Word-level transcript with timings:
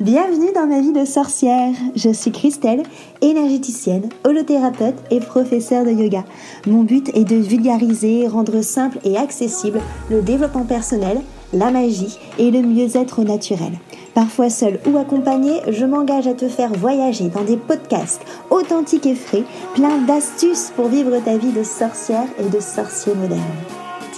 Bienvenue 0.00 0.52
dans 0.54 0.68
ma 0.68 0.80
vie 0.80 0.92
de 0.92 1.04
sorcière. 1.04 1.74
Je 1.96 2.10
suis 2.10 2.30
Christelle, 2.30 2.84
énergéticienne, 3.20 4.08
holothérapeute 4.24 4.94
et 5.10 5.18
professeure 5.18 5.84
de 5.84 5.90
yoga. 5.90 6.24
Mon 6.68 6.84
but 6.84 7.10
est 7.16 7.24
de 7.24 7.34
vulgariser, 7.34 8.28
rendre 8.28 8.62
simple 8.62 8.98
et 9.02 9.16
accessible 9.16 9.80
le 10.08 10.22
développement 10.22 10.64
personnel, 10.64 11.20
la 11.52 11.72
magie 11.72 12.16
et 12.38 12.52
le 12.52 12.62
mieux-être 12.62 13.24
naturel. 13.24 13.72
Parfois 14.14 14.50
seule 14.50 14.78
ou 14.86 14.96
accompagnée, 14.98 15.62
je 15.66 15.84
m'engage 15.84 16.28
à 16.28 16.34
te 16.34 16.46
faire 16.46 16.72
voyager 16.72 17.28
dans 17.28 17.42
des 17.42 17.56
podcasts 17.56 18.22
authentiques 18.50 19.06
et 19.06 19.16
frais, 19.16 19.42
plein 19.74 19.98
d'astuces 20.02 20.72
pour 20.76 20.86
vivre 20.86 21.18
ta 21.24 21.36
vie 21.36 21.52
de 21.52 21.64
sorcière 21.64 22.28
et 22.38 22.48
de 22.48 22.60
sorcier 22.60 23.14
moderne 23.16 23.42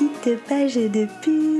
petite 0.01 0.43
page 0.49 0.77
de 0.77 1.07
pub 1.23 1.60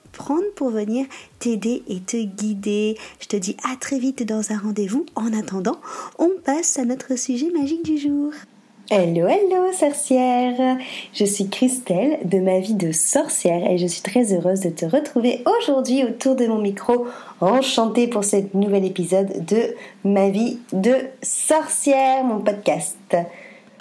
prendre 0.11 0.49
pour 0.55 0.69
venir 0.69 1.05
t'aider 1.39 1.83
et 1.87 1.99
te 1.99 2.17
guider. 2.17 2.97
Je 3.19 3.27
te 3.27 3.35
dis 3.35 3.57
à 3.69 3.75
très 3.75 3.99
vite 3.99 4.23
dans 4.23 4.51
un 4.51 4.57
rendez-vous. 4.57 5.05
En 5.15 5.33
attendant, 5.33 5.77
on 6.19 6.29
passe 6.43 6.79
à 6.79 6.85
notre 6.85 7.17
sujet 7.17 7.49
magique 7.51 7.83
du 7.83 7.97
jour. 7.97 8.31
Hello, 8.93 9.25
hello, 9.25 9.71
sorcière 9.71 10.77
Je 11.13 11.23
suis 11.23 11.47
Christelle 11.47 12.19
de 12.25 12.39
ma 12.39 12.59
vie 12.59 12.73
de 12.73 12.91
sorcière 12.91 13.71
et 13.71 13.77
je 13.77 13.87
suis 13.87 14.01
très 14.01 14.33
heureuse 14.33 14.59
de 14.59 14.69
te 14.69 14.85
retrouver 14.85 15.43
aujourd'hui 15.45 16.03
autour 16.03 16.35
de 16.35 16.45
mon 16.45 16.57
micro, 16.57 17.07
enchantée 17.39 18.07
pour 18.09 18.25
ce 18.25 18.35
nouvel 18.53 18.83
épisode 18.83 19.45
de 19.45 19.75
ma 20.03 20.29
vie 20.29 20.59
de 20.73 20.95
sorcière, 21.21 22.25
mon 22.25 22.39
podcast. 22.39 22.97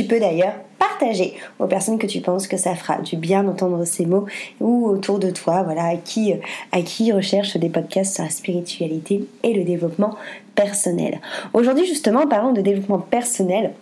Tu 0.00 0.06
peux 0.06 0.18
d'ailleurs 0.18 0.54
partager 0.78 1.34
aux 1.58 1.66
personnes 1.66 1.98
que 1.98 2.06
tu 2.06 2.22
penses 2.22 2.46
que 2.46 2.56
ça 2.56 2.74
fera 2.74 3.02
du 3.02 3.16
bien 3.16 3.42
d'entendre 3.42 3.84
ces 3.84 4.06
mots 4.06 4.24
ou 4.58 4.86
autour 4.86 5.18
de 5.18 5.28
toi, 5.28 5.62
voilà, 5.62 5.88
à 5.88 5.96
qui, 5.96 6.32
à 6.72 6.80
qui 6.80 7.12
recherche 7.12 7.58
des 7.58 7.68
podcasts 7.68 8.14
sur 8.14 8.24
la 8.24 8.30
spiritualité 8.30 9.26
et 9.42 9.52
le 9.52 9.62
développement 9.62 10.16
personnel. 10.54 11.20
Aujourd'hui, 11.52 11.84
justement, 11.84 12.26
parlons 12.26 12.54
de 12.54 12.62
développement 12.62 12.98
personnel 12.98 13.74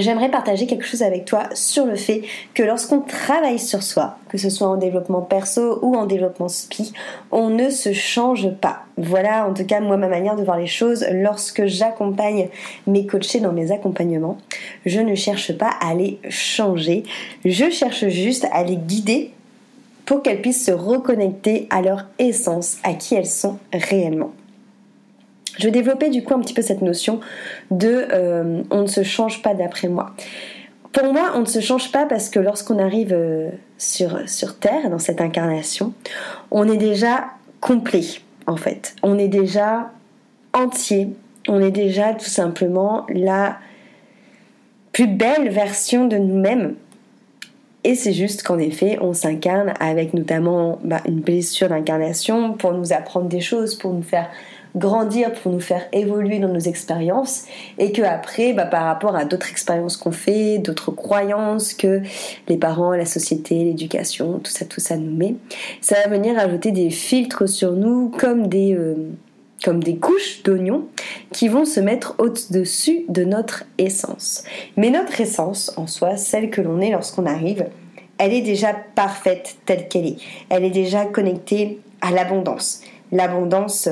j'aimerais 0.00 0.30
partager 0.30 0.66
quelque 0.66 0.84
chose 0.84 1.02
avec 1.02 1.24
toi 1.24 1.44
sur 1.54 1.86
le 1.86 1.96
fait 1.96 2.22
que 2.54 2.62
lorsqu'on 2.62 3.00
travaille 3.00 3.58
sur 3.58 3.82
soi, 3.82 4.16
que 4.28 4.38
ce 4.38 4.50
soit 4.50 4.68
en 4.68 4.76
développement 4.76 5.22
perso 5.22 5.78
ou 5.82 5.94
en 5.96 6.06
développement 6.06 6.48
spi, 6.48 6.92
on 7.30 7.50
ne 7.50 7.70
se 7.70 7.92
change 7.92 8.50
pas. 8.52 8.84
Voilà 8.96 9.46
en 9.46 9.54
tout 9.54 9.64
cas 9.64 9.80
moi 9.80 9.96
ma 9.96 10.08
manière 10.08 10.36
de 10.36 10.44
voir 10.44 10.58
les 10.58 10.66
choses 10.66 11.04
lorsque 11.10 11.66
j'accompagne 11.66 12.48
mes 12.86 13.06
coachés 13.06 13.40
dans 13.40 13.52
mes 13.52 13.72
accompagnements. 13.72 14.38
Je 14.86 15.00
ne 15.00 15.14
cherche 15.14 15.56
pas 15.56 15.70
à 15.80 15.94
les 15.94 16.18
changer, 16.28 17.04
je 17.44 17.70
cherche 17.70 18.08
juste 18.08 18.46
à 18.52 18.64
les 18.64 18.76
guider 18.76 19.30
pour 20.04 20.22
qu'elles 20.22 20.42
puissent 20.42 20.66
se 20.66 20.72
reconnecter 20.72 21.66
à 21.70 21.80
leur 21.80 22.06
essence, 22.18 22.78
à 22.82 22.94
qui 22.94 23.14
elles 23.14 23.26
sont 23.26 23.58
réellement. 23.72 24.32
Je 25.58 25.64
vais 25.64 25.70
développer 25.70 26.08
du 26.08 26.22
coup 26.24 26.34
un 26.34 26.40
petit 26.40 26.54
peu 26.54 26.62
cette 26.62 26.82
notion 26.82 27.20
de 27.70 28.06
euh, 28.12 28.62
on 28.70 28.82
ne 28.82 28.86
se 28.86 29.02
change 29.02 29.42
pas 29.42 29.54
d'après 29.54 29.88
moi. 29.88 30.14
Pour 30.92 31.12
moi, 31.12 31.32
on 31.34 31.40
ne 31.40 31.46
se 31.46 31.60
change 31.60 31.90
pas 31.90 32.04
parce 32.06 32.28
que 32.28 32.38
lorsqu'on 32.38 32.78
arrive 32.78 33.12
euh, 33.12 33.50
sur, 33.78 34.28
sur 34.28 34.58
Terre, 34.58 34.90
dans 34.90 34.98
cette 34.98 35.20
incarnation, 35.20 35.94
on 36.50 36.68
est 36.68 36.76
déjà 36.76 37.30
complet 37.60 38.04
en 38.46 38.56
fait. 38.56 38.94
On 39.02 39.18
est 39.18 39.28
déjà 39.28 39.90
entier. 40.52 41.08
On 41.48 41.60
est 41.60 41.70
déjà 41.70 42.14
tout 42.14 42.26
simplement 42.26 43.06
la 43.08 43.56
plus 44.92 45.06
belle 45.06 45.48
version 45.48 46.06
de 46.06 46.16
nous-mêmes. 46.16 46.74
Et 47.84 47.94
c'est 47.96 48.12
juste 48.12 48.44
qu'en 48.44 48.58
effet, 48.58 48.98
on 49.00 49.12
s'incarne 49.12 49.74
avec 49.80 50.14
notamment 50.14 50.78
bah, 50.84 51.00
une 51.08 51.20
blessure 51.20 51.68
d'incarnation 51.68 52.52
pour 52.52 52.72
nous 52.72 52.92
apprendre 52.92 53.26
des 53.26 53.40
choses, 53.40 53.74
pour 53.74 53.92
nous 53.92 54.02
faire 54.02 54.30
grandir, 54.76 55.32
pour 55.32 55.52
nous 55.52 55.60
faire 55.60 55.86
évoluer 55.92 56.38
dans 56.38 56.48
nos 56.48 56.60
expériences, 56.60 57.44
et 57.78 57.92
que 57.92 58.02
après, 58.02 58.52
bah, 58.52 58.64
par 58.64 58.84
rapport 58.84 59.16
à 59.16 59.24
d'autres 59.24 59.50
expériences 59.50 59.96
qu'on 59.96 60.12
fait, 60.12 60.58
d'autres 60.58 60.90
croyances 60.90 61.74
que 61.74 62.02
les 62.48 62.56
parents, 62.56 62.92
la 62.92 63.06
société, 63.06 63.64
l'éducation, 63.64 64.38
tout 64.38 64.50
ça, 64.50 64.64
tout 64.64 64.80
ça 64.80 64.96
nous 64.96 65.14
met, 65.14 65.34
ça 65.80 65.96
va 66.02 66.08
venir 66.08 66.38
ajouter 66.38 66.70
des 66.70 66.90
filtres 66.90 67.48
sur 67.48 67.72
nous 67.72 68.10
comme 68.18 68.46
des 68.46 68.74
euh, 68.74 68.94
comme 69.62 69.82
des 69.82 69.96
couches 69.96 70.42
d'oignons 70.42 70.86
qui 71.32 71.46
vont 71.46 71.64
se 71.64 71.78
mettre 71.80 72.16
au-dessus 72.18 73.04
de 73.08 73.24
notre 73.24 73.64
essence. 73.78 74.42
Mais 74.76 74.90
notre 74.90 75.20
essence 75.20 75.72
en 75.76 75.86
soi, 75.86 76.16
celle 76.16 76.50
que 76.50 76.60
l'on 76.60 76.80
est 76.80 76.90
lorsqu'on 76.90 77.26
arrive, 77.26 77.66
elle 78.18 78.32
est 78.32 78.42
déjà 78.42 78.74
parfaite 78.94 79.56
telle 79.64 79.88
qu'elle 79.88 80.06
est. 80.06 80.16
Elle 80.48 80.64
est 80.64 80.70
déjà 80.70 81.04
connectée 81.04 81.80
à 82.00 82.10
l'abondance. 82.10 82.82
L'abondance 83.10 83.88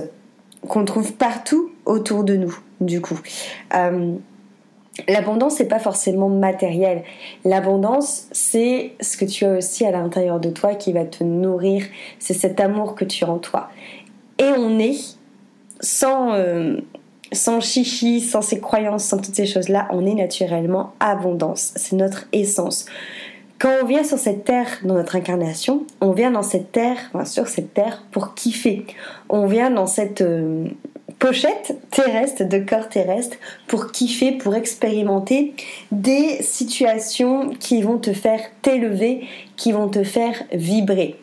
qu'on 0.69 0.85
trouve 0.85 1.15
partout 1.15 1.71
autour 1.87 2.25
de 2.25 2.37
nous, 2.37 2.59
du 2.81 3.01
coup. 3.01 3.19
Euh, 3.75 4.15
l'abondance, 5.09 5.57
c'est 5.57 5.69
pas 5.69 5.79
forcément 5.79 6.29
matériel. 6.29 7.03
L'abondance, 7.45 8.27
c'est 8.33 8.93
ce 9.01 9.17
que 9.17 9.25
tu 9.25 9.45
as 9.45 9.59
aussi 9.59 9.85
à 9.87 9.91
l'intérieur 9.91 10.41
de 10.41 10.51
toi 10.51 10.75
qui 10.75 10.93
va 10.93 11.05
te 11.05 11.25
nourrir. 11.25 11.85
C'est 12.19 12.35
cet 12.35 12.61
amour 12.61 12.95
que 12.95 13.05
tu 13.05 13.25
as 13.25 13.31
en 13.31 13.39
toi. 13.39 13.71
Et 14.39 14.51
on 14.57 14.79
est 14.79 14.97
sans, 15.81 16.35
euh, 16.35 16.79
sans 17.33 17.61
chichi, 17.61 18.21
sans 18.21 18.43
ces 18.43 18.61
croyances, 18.61 19.05
sans 19.05 19.19
toutes 19.19 19.35
ces 19.35 19.47
choses-là, 19.47 19.89
on 19.91 20.05
est 20.07 20.15
naturellement 20.15 20.93
abondance. 21.01 21.73
C'est 21.77 21.97
notre 21.97 22.27
essence. 22.33 22.87
Quand 23.61 23.75
on 23.83 23.85
vient 23.85 24.05
sur 24.05 24.17
cette 24.17 24.47
terre 24.47 24.79
dans 24.85 24.95
notre 24.95 25.17
incarnation, 25.17 25.85
on 26.01 26.13
vient 26.13 26.31
dans 26.31 26.43
cette 26.43 26.73
terre, 26.73 26.97
enfin 27.13 27.27
sur 27.27 27.47
cette 27.47 27.75
terre 27.75 28.03
pour 28.11 28.35
kiffer. 28.35 28.87
On 29.29 29.45
vient 29.45 29.71
dans 29.71 29.87
cette 29.87 30.23
euh, 30.23 30.65
pochette 31.19 31.77
terrestre, 31.91 32.45
de 32.45 32.59
corps 32.59 32.89
terrestre, 32.89 33.37
pour 33.67 33.93
kiffer, 33.93 34.33
pour 34.33 34.55
expérimenter 34.55 35.53
des 35.93 36.39
situations 36.41 37.51
qui 37.61 37.83
vont 37.83 37.99
te 37.99 38.15
faire 38.15 38.41
t'élever, 38.63 39.27
qui 39.57 39.73
vont 39.73 39.89
te 39.89 40.05
faire 40.05 40.43
vibrer. 40.55 41.17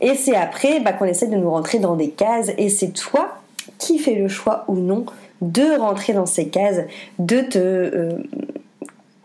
Et 0.00 0.16
c'est 0.16 0.34
après 0.34 0.80
bah, 0.80 0.92
qu'on 0.92 1.04
essaie 1.04 1.28
de 1.28 1.36
nous 1.36 1.50
rentrer 1.50 1.78
dans 1.78 1.94
des 1.94 2.10
cases 2.10 2.50
et 2.58 2.68
c'est 2.68 2.94
toi 2.94 3.38
qui 3.78 4.00
fais 4.00 4.16
le 4.16 4.26
choix 4.26 4.64
ou 4.66 4.74
non 4.74 5.06
de 5.40 5.78
rentrer 5.78 6.14
dans 6.14 6.26
ces 6.26 6.48
cases, 6.48 6.80
de 7.20 7.42
te... 7.42 7.58
Euh, 7.58 8.18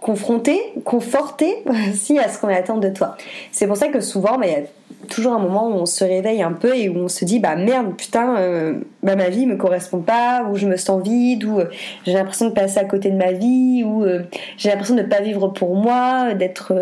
confronter, 0.02 0.60
conforter 0.84 1.64
aussi 1.90 2.20
à 2.20 2.28
ce 2.28 2.40
qu'on 2.40 2.50
attend 2.50 2.78
de 2.78 2.90
toi. 2.90 3.16
C'est 3.52 3.68
pour 3.68 3.78
ça 3.78 3.88
que 3.88 4.02
souvent, 4.02 4.38
bah, 4.38 4.48
il 4.48 4.52
y 4.52 4.56
a 4.56 4.64
toujours 5.08 5.34
un 5.34 5.40
moment 5.40 5.70
où 5.70 5.74
on 5.74 5.86
se 5.86 6.04
réveille 6.04 6.42
un 6.42 6.52
peu 6.52 6.76
et 6.76 6.90
où 6.90 6.98
on 6.98 7.08
se 7.08 7.24
dit 7.24 7.40
bah 7.40 7.56
merde 7.56 7.96
putain 7.98 8.36
euh, 8.38 8.76
bah, 9.04 9.16
ma 9.16 9.30
vie 9.30 9.46
me 9.46 9.58
correspond 9.58 10.00
pas 10.00 10.44
ou 10.50 10.56
je 10.56 10.68
me 10.68 10.78
sens 10.78 11.04
vide 11.04 11.44
ou 11.44 11.60
euh, 11.60 11.66
j'ai 12.06 12.14
l'impression 12.14 12.48
de 12.48 12.54
passer 12.54 12.80
à 12.80 12.86
côté 12.86 13.10
de 13.10 13.18
ma 13.18 13.32
vie 13.32 13.84
ou 13.84 14.04
euh, 14.04 14.22
j'ai 14.58 14.70
l'impression 14.70 14.96
de 14.96 15.02
ne 15.02 15.08
pas 15.08 15.22
vivre 15.22 15.48
pour 15.50 15.76
moi 15.76 16.34
d'être 16.34 16.74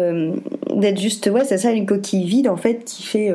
d'être 0.76 1.00
juste 1.00 1.28
ouais 1.28 1.46
c'est 1.46 1.58
ça 1.58 1.72
une 1.72 1.86
coquille 1.86 2.26
vide 2.26 2.50
en 2.50 2.58
fait 2.58 2.84
qui 2.84 3.04
fait 3.04 3.34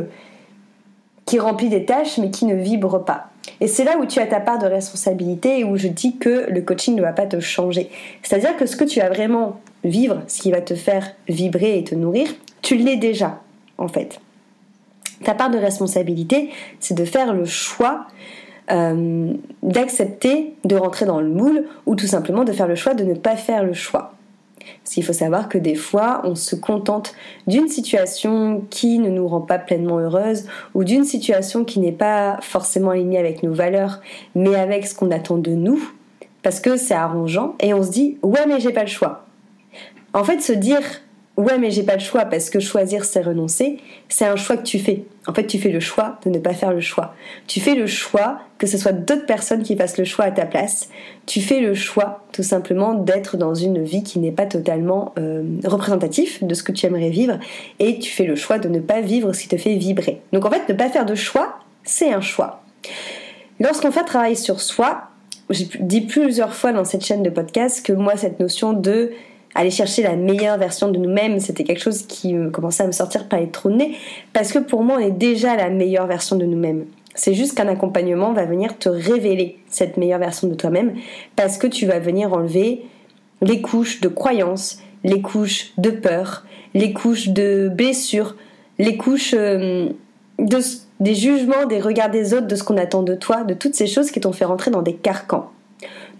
qui 1.24 1.38
remplit 1.38 1.70
des 1.70 1.84
tâches 1.84 2.18
mais 2.18 2.30
qui 2.30 2.44
ne 2.44 2.54
vibre 2.54 3.04
pas 3.04 3.30
et 3.60 3.66
c'est 3.66 3.84
là 3.84 3.96
où 3.98 4.06
tu 4.06 4.20
as 4.20 4.26
ta 4.26 4.40
part 4.40 4.58
de 4.58 4.66
responsabilité 4.66 5.60
et 5.60 5.64
où 5.64 5.76
je 5.76 5.88
dis 5.88 6.16
que 6.16 6.46
le 6.50 6.60
coaching 6.62 6.94
ne 6.96 7.02
va 7.02 7.12
pas 7.12 7.26
te 7.26 7.40
changer. 7.40 7.90
C'est-à-dire 8.22 8.56
que 8.56 8.66
ce 8.66 8.76
que 8.76 8.84
tu 8.84 9.00
as 9.00 9.08
vraiment 9.08 9.60
vivre, 9.84 10.22
ce 10.26 10.42
qui 10.42 10.50
va 10.50 10.60
te 10.60 10.74
faire 10.74 11.12
vibrer 11.28 11.78
et 11.78 11.84
te 11.84 11.94
nourrir, 11.94 12.28
tu 12.62 12.76
l'es 12.76 12.96
déjà, 12.96 13.40
en 13.78 13.88
fait. 13.88 14.20
Ta 15.22 15.34
part 15.34 15.50
de 15.50 15.58
responsabilité, 15.58 16.50
c'est 16.80 16.94
de 16.96 17.04
faire 17.04 17.32
le 17.32 17.44
choix 17.44 18.06
euh, 18.70 19.34
d'accepter 19.62 20.54
de 20.64 20.74
rentrer 20.74 21.04
dans 21.04 21.20
le 21.20 21.28
moule 21.28 21.66
ou 21.84 21.96
tout 21.96 22.06
simplement 22.06 22.44
de 22.44 22.52
faire 22.52 22.66
le 22.66 22.76
choix 22.76 22.94
de 22.94 23.04
ne 23.04 23.12
pas 23.12 23.36
faire 23.36 23.62
le 23.62 23.74
choix. 23.74 24.14
Parce 24.82 24.94
qu'il 24.94 25.04
faut 25.04 25.12
savoir 25.12 25.50
que 25.50 25.58
des 25.58 25.74
fois, 25.74 26.22
on 26.24 26.34
se 26.34 26.56
contente 26.56 27.14
d'une 27.46 27.68
situation 27.68 28.62
qui 28.70 28.98
ne 28.98 29.10
nous 29.10 29.28
rend 29.28 29.42
pas 29.42 29.58
pleinement 29.58 29.98
heureuse 29.98 30.46
ou 30.74 30.84
d'une 30.84 31.04
situation 31.04 31.64
qui 31.64 31.78
n'est 31.78 31.92
pas 31.92 32.38
forcément 32.40 32.90
alignée 32.90 33.18
avec 33.18 33.42
nos 33.42 33.52
valeurs, 33.52 34.00
mais 34.34 34.54
avec 34.54 34.86
ce 34.86 34.94
qu'on 34.94 35.10
attend 35.10 35.36
de 35.36 35.50
nous, 35.50 35.92
parce 36.42 36.60
que 36.60 36.78
c'est 36.78 36.94
arrangeant, 36.94 37.56
et 37.60 37.74
on 37.74 37.82
se 37.82 37.90
dit 37.90 38.16
ouais 38.22 38.46
mais 38.46 38.60
j'ai 38.60 38.72
pas 38.72 38.82
le 38.82 38.88
choix. 38.88 39.26
En 40.14 40.24
fait, 40.24 40.40
se 40.40 40.52
dire 40.52 40.80
ouais 41.36 41.58
mais 41.58 41.70
j'ai 41.70 41.82
pas 41.82 41.94
le 41.94 42.00
choix 42.00 42.24
parce 42.24 42.50
que 42.50 42.60
choisir 42.60 43.04
c'est 43.04 43.20
renoncer, 43.20 43.78
c'est 44.08 44.24
un 44.24 44.36
choix 44.36 44.56
que 44.56 44.62
tu 44.62 44.78
fais. 44.78 45.04
En 45.26 45.34
fait 45.34 45.46
tu 45.46 45.58
fais 45.58 45.70
le 45.70 45.80
choix 45.80 46.18
de 46.24 46.30
ne 46.30 46.38
pas 46.38 46.54
faire 46.54 46.72
le 46.72 46.80
choix. 46.80 47.14
Tu 47.46 47.60
fais 47.60 47.74
le 47.74 47.86
choix 47.86 48.40
que 48.58 48.66
ce 48.66 48.78
soit 48.78 48.92
d'autres 48.92 49.26
personnes 49.26 49.62
qui 49.62 49.76
fassent 49.76 49.98
le 49.98 50.04
choix 50.04 50.26
à 50.26 50.30
ta 50.30 50.46
place. 50.46 50.88
Tu 51.26 51.40
fais 51.40 51.60
le 51.60 51.74
choix 51.74 52.24
tout 52.32 52.42
simplement 52.42 52.94
d'être 52.94 53.36
dans 53.36 53.54
une 53.54 53.82
vie 53.82 54.02
qui 54.02 54.18
n'est 54.20 54.32
pas 54.32 54.46
totalement 54.46 55.12
euh, 55.18 55.42
représentatif 55.64 56.42
de 56.44 56.54
ce 56.54 56.62
que 56.62 56.72
tu 56.72 56.86
aimerais 56.86 57.10
vivre 57.10 57.38
et 57.80 57.98
tu 57.98 58.12
fais 58.12 58.24
le 58.24 58.36
choix 58.36 58.58
de 58.58 58.68
ne 58.68 58.78
pas 58.78 59.00
vivre 59.00 59.32
ce 59.32 59.42
qui 59.42 59.48
te 59.48 59.56
fait 59.56 59.74
vibrer. 59.74 60.20
Donc 60.32 60.44
en 60.44 60.50
fait 60.50 60.68
ne 60.68 60.74
pas 60.74 60.88
faire 60.88 61.06
de 61.06 61.14
choix 61.14 61.58
c'est 61.82 62.12
un 62.12 62.20
choix. 62.20 62.62
Lorsqu'on 63.60 63.92
fait 63.92 64.04
travailler 64.04 64.36
sur 64.36 64.60
soi, 64.60 65.08
j'ai 65.50 65.68
dit 65.80 66.00
plusieurs 66.02 66.54
fois 66.54 66.72
dans 66.72 66.84
cette 66.84 67.04
chaîne 67.04 67.22
de 67.22 67.30
podcast 67.30 67.84
que 67.84 67.92
moi 67.92 68.16
cette 68.16 68.40
notion 68.40 68.72
de 68.72 69.12
aller 69.54 69.70
chercher 69.70 70.02
la 70.02 70.16
meilleure 70.16 70.58
version 70.58 70.90
de 70.90 70.98
nous-mêmes, 70.98 71.40
c'était 71.40 71.64
quelque 71.64 71.80
chose 71.80 72.02
qui 72.06 72.34
commençait 72.52 72.82
à 72.82 72.86
me 72.86 72.92
sortir 72.92 73.28
par 73.28 73.40
les 73.40 73.48
trous 73.48 73.70
de 73.70 73.76
nez, 73.76 73.96
parce 74.32 74.52
que 74.52 74.58
pour 74.58 74.82
moi, 74.82 74.96
on 74.96 75.00
est 75.00 75.10
déjà 75.10 75.56
la 75.56 75.70
meilleure 75.70 76.06
version 76.06 76.36
de 76.36 76.44
nous-mêmes. 76.44 76.86
C'est 77.14 77.34
juste 77.34 77.54
qu'un 77.54 77.68
accompagnement 77.68 78.32
va 78.32 78.44
venir 78.44 78.76
te 78.76 78.88
révéler 78.88 79.58
cette 79.68 79.96
meilleure 79.96 80.18
version 80.18 80.48
de 80.48 80.54
toi-même, 80.54 80.94
parce 81.36 81.58
que 81.58 81.66
tu 81.66 81.86
vas 81.86 82.00
venir 82.00 82.32
enlever 82.32 82.82
les 83.40 83.60
couches 83.60 84.00
de 84.00 84.08
croyances, 84.08 84.78
les 85.04 85.20
couches 85.20 85.72
de 85.78 85.90
peur, 85.90 86.44
les 86.74 86.92
couches 86.92 87.28
de 87.28 87.68
blessures, 87.68 88.36
les 88.78 88.96
couches 88.96 89.34
euh, 89.34 89.88
de, 90.38 90.58
des 90.98 91.14
jugements, 91.14 91.66
des 91.68 91.80
regards 91.80 92.10
des 92.10 92.34
autres, 92.34 92.48
de 92.48 92.56
ce 92.56 92.64
qu'on 92.64 92.76
attend 92.76 93.02
de 93.02 93.14
toi, 93.14 93.44
de 93.44 93.54
toutes 93.54 93.74
ces 93.74 93.86
choses 93.86 94.10
qui 94.10 94.20
t'ont 94.20 94.32
fait 94.32 94.44
rentrer 94.44 94.70
dans 94.70 94.82
des 94.82 94.94
carcans. 94.94 95.50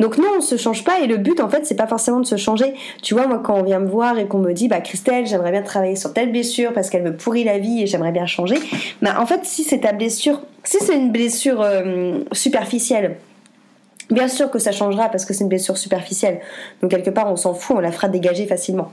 Donc 0.01 0.19
non, 0.19 0.29
on 0.39 0.41
se 0.41 0.57
change 0.57 0.85
pas 0.85 1.01
et 1.01 1.07
le 1.07 1.17
but 1.17 1.41
en 1.41 1.49
fait 1.49 1.67
c'est 1.67 1.77
pas 1.77 1.87
forcément 1.87 2.21
de 2.21 2.27
se 2.27 2.37
changer. 2.37 2.75
Tu 3.03 3.15
vois 3.15 3.27
moi 3.27 3.41
quand 3.45 3.55
on 3.55 3.63
vient 3.63 3.81
me 3.81 3.89
voir 3.89 4.19
et 4.19 4.27
qu'on 4.27 4.39
me 4.39 4.53
dit 4.53 4.69
bah 4.69 4.81
Christelle 4.81 5.27
j'aimerais 5.27 5.53
bien 5.53 5.63
travailler 5.63 5.97
sur 5.97 6.13
telle 6.13 6.33
blessure 6.33 6.73
parce 6.73 6.91
qu'elle 6.91 7.03
me 7.03 7.17
pourrit 7.17 7.45
la 7.45 7.59
vie 7.59 7.83
et 7.83 7.87
j'aimerais 7.87 8.13
bien 8.13 8.27
changer. 8.27 8.57
Bah 9.03 9.17
en 9.19 9.27
fait 9.27 9.45
si 9.45 9.65
c'est 9.65 9.81
ta 9.81 9.93
blessure, 9.93 10.41
si 10.65 10.79
c'est 10.81 10.97
une 10.97 11.13
blessure 11.13 11.61
euh, 11.63 12.21
superficielle, 12.33 13.17
Bien 14.11 14.29
sûr 14.29 14.51
que 14.51 14.59
ça 14.59 14.71
changera 14.71 15.09
parce 15.09 15.25
que 15.25 15.33
c'est 15.33 15.45
une 15.45 15.49
blessure 15.49 15.79
superficielle. 15.79 16.41
Donc 16.83 16.91
quelque 16.91 17.09
part 17.09 17.33
on 17.33 17.37
s'en 17.37 17.55
fout, 17.55 17.77
on 17.77 17.81
la 17.81 17.91
fera 17.91 18.09
dégager 18.09 18.47
facilement. 18.47 18.93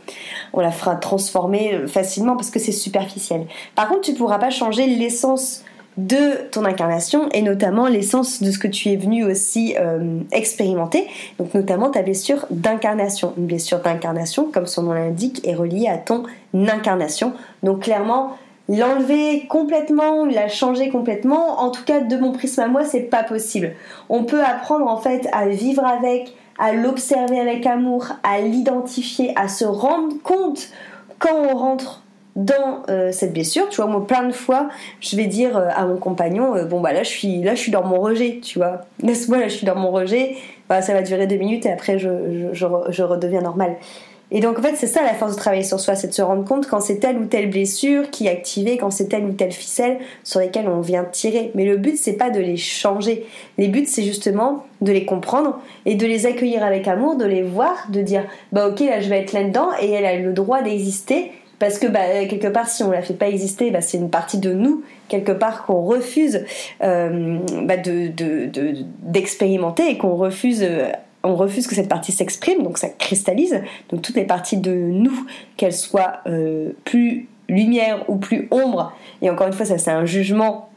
On 0.54 0.62
la 0.62 0.72
fera 0.72 0.96
transformer 0.96 1.74
euh, 1.74 1.88
facilement 1.88 2.38
parce 2.38 2.50
que 2.50 2.60
c'est 2.60 2.72
superficiel. 2.72 3.46
Par 3.76 3.90
contre 3.90 4.02
tu 4.02 4.14
pourras 4.14 4.40
pas 4.40 4.52
changer 4.52 4.88
l'essence 4.88 5.64
de 5.98 6.50
ton 6.52 6.64
incarnation 6.66 7.30
et 7.34 7.42
notamment 7.42 7.88
l'essence 7.88 8.42
de 8.42 8.52
ce 8.52 8.60
que 8.60 8.68
tu 8.68 8.90
es 8.90 8.96
venu 8.96 9.26
aussi 9.26 9.76
euh, 9.78 10.20
expérimenter, 10.32 11.08
donc 11.38 11.54
notamment 11.54 11.90
ta 11.90 12.02
blessure 12.02 12.46
d'incarnation. 12.50 13.34
Une 13.38 13.46
blessure 13.46 13.80
d'incarnation, 13.80 14.50
comme 14.52 14.68
son 14.68 14.84
nom 14.84 14.94
l'indique, 14.94 15.46
est 15.46 15.54
reliée 15.54 15.88
à 15.88 15.98
ton 15.98 16.24
incarnation. 16.54 17.34
Donc 17.62 17.84
clairement, 17.84 18.38
l'enlever 18.70 19.48
complètement, 19.48 20.26
la 20.26 20.48
changer 20.48 20.90
complètement, 20.90 21.62
en 21.62 21.72
tout 21.72 21.84
cas 21.84 22.00
de 22.00 22.18
mon 22.18 22.32
prisme 22.32 22.62
à 22.62 22.68
moi, 22.68 22.86
c'est 22.86 23.02
pas 23.02 23.24
possible. 23.24 23.74
On 24.10 24.24
peut 24.24 24.44
apprendre 24.44 24.88
en 24.88 24.98
fait 24.98 25.28
à 25.34 25.48
vivre 25.48 25.86
avec, 25.86 26.34
à 26.58 26.72
l'observer 26.72 27.40
avec 27.40 27.66
amour, 27.66 28.08
à 28.24 28.40
l'identifier, 28.40 29.34
à 29.36 29.50
se 29.50 29.66
rendre 29.66 30.16
compte 30.24 30.70
quand 31.20 31.36
on 31.36 31.56
rentre 31.56 32.01
dans 32.36 32.84
euh, 32.90 33.12
cette 33.12 33.34
blessure, 33.34 33.68
tu 33.70 33.78
vois, 33.78 33.88
moi 33.88 34.06
plein 34.06 34.24
de 34.24 34.32
fois, 34.32 34.70
je 35.02 35.16
vais 35.16 35.26
dire 35.26 35.58
euh, 35.58 35.68
à 35.76 35.86
mon 35.86 35.98
compagnon, 35.98 36.56
euh, 36.56 36.66
bon 36.66 36.80
bah 36.80 36.94
là 36.94 37.04
je 37.04 37.10
suis 37.10 37.42
là 37.42 37.56
je 37.56 37.60
suis 37.60 37.72
dans 37.72 37.84
mon 37.84 38.00
rejet, 38.00 38.40
tu 38.42 38.58
vois, 38.60 38.82
laisse-moi 39.04 39.38
là 39.38 39.48
je 39.48 39.56
suis 39.56 39.66
dans 39.66 39.76
mon 39.76 39.92
rejet, 39.92 40.38
bah, 40.70 40.82
ça 40.82 40.94
va 40.94 41.02
durer 41.02 41.28
deux 41.28 41.36
minutes 41.36 41.66
et 41.66 41.72
après 41.72 42.00
je, 42.00 42.10
je, 42.54 42.66
je, 42.90 43.04
redeviens 43.04 43.42
normal. 43.42 43.76
Et 44.34 44.40
donc 44.40 44.60
en 44.60 44.62
fait 44.62 44.76
c'est 44.78 44.88
ça 44.88 45.04
la 45.04 45.14
force 45.14 45.34
de 45.34 45.38
travailler 45.38 45.64
sur 45.64 45.82
soi, 45.82 45.96
c'est 45.96 46.08
de 46.08 46.14
se 46.14 46.22
rendre 46.22 46.46
compte 46.46 46.68
quand 46.68 46.80
c'est 46.80 47.00
telle 47.00 47.18
ou 47.18 47.26
telle 47.26 47.50
blessure 47.50 48.10
qui 48.12 48.28
est 48.28 48.32
activée, 48.32 48.78
quand 48.78 48.92
c'est 48.92 49.10
telle 49.10 49.26
ou 49.26 49.34
telle 49.34 49.52
ficelle 49.52 49.98
sur 50.24 50.40
lesquelles 50.40 50.70
on 50.70 50.80
vient 50.80 51.04
tirer. 51.04 51.52
Mais 51.54 51.66
le 51.66 51.76
but 51.76 51.98
c'est 51.98 52.14
pas 52.14 52.30
de 52.30 52.40
les 52.40 52.56
changer, 52.56 53.26
les 53.58 53.68
buts 53.68 53.84
c'est 53.88 54.04
justement 54.04 54.64
de 54.80 54.94
les 54.94 55.04
comprendre 55.04 55.60
et 55.86 55.96
de 55.96 56.08
les 56.08 56.26
accueillir 56.26 56.64
avec 56.64 56.88
amour, 56.88 57.18
de 57.18 57.26
les 57.26 57.44
voir, 57.44 57.88
de 57.90 58.02
dire 58.02 58.24
bah 58.54 58.70
ok 58.70 58.80
là 58.80 59.02
je 59.02 59.10
vais 59.10 59.20
être 59.20 59.34
là-dedans 59.34 59.72
et 59.82 59.92
elle 59.92 60.06
a 60.06 60.16
le 60.16 60.32
droit 60.32 60.62
d'exister 60.62 61.34
parce 61.62 61.78
que 61.78 61.86
bah, 61.86 62.26
quelque 62.28 62.48
part 62.48 62.68
si 62.68 62.82
on 62.82 62.90
la 62.90 63.04
fait 63.04 63.14
pas 63.14 63.30
exister 63.30 63.70
bah, 63.70 63.82
c'est 63.82 64.00
une 64.00 64.10
partie 64.10 64.40
de 64.40 64.52
nous 64.52 64.84
quelque 65.10 65.32
part 65.32 65.64
qu'on 65.64 65.84
refuse 65.84 66.44
euh, 66.82 67.38
bah, 67.66 67.76
d'expérimenter 69.04 69.92
et 69.92 69.98
qu'on 70.00 70.16
refuse 70.16 70.64
euh, 70.64 70.90
refuse 71.22 71.68
que 71.68 71.76
cette 71.76 71.88
partie 71.88 72.12
s'exprime 72.12 72.64
donc 72.64 72.80
ça 72.80 72.90
cristallise. 72.90 73.62
Donc 73.92 74.02
toutes 74.02 74.16
les 74.16 74.24
parties 74.24 74.58
de 74.58 74.74
nous 74.74 75.28
qu'elles 75.56 75.76
soient 75.76 76.22
euh, 76.26 76.72
plus 76.84 77.28
lumière 77.48 78.10
ou 78.10 78.16
plus 78.16 78.48
ombre 78.50 78.92
et 79.22 79.30
encore 79.30 79.46
une 79.46 79.54
fois 79.54 79.68
ça 79.68 79.78
c'est 79.78 79.92
un 79.92 80.06
jugement 80.06 80.71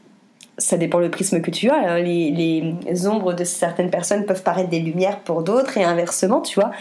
ça 0.57 0.77
dépend 0.77 0.99
le 0.99 1.09
prisme 1.09 1.41
que 1.41 1.51
tu 1.51 1.69
as. 1.69 1.75
Hein. 1.75 1.99
Les, 1.99 3.07
ombres 3.07 3.33
de 3.33 3.43
certaines 3.43 3.89
personnes 3.89 4.25
peuvent 4.25 4.43
paraître 4.43 4.69
des 4.69 4.79
lumières 4.79 5.19
pour 5.19 5.43
d'autres 5.43 5.77
et 5.77 5.83
inversement, 5.83 6.41
tu 6.41 6.59
vois. 6.59 6.71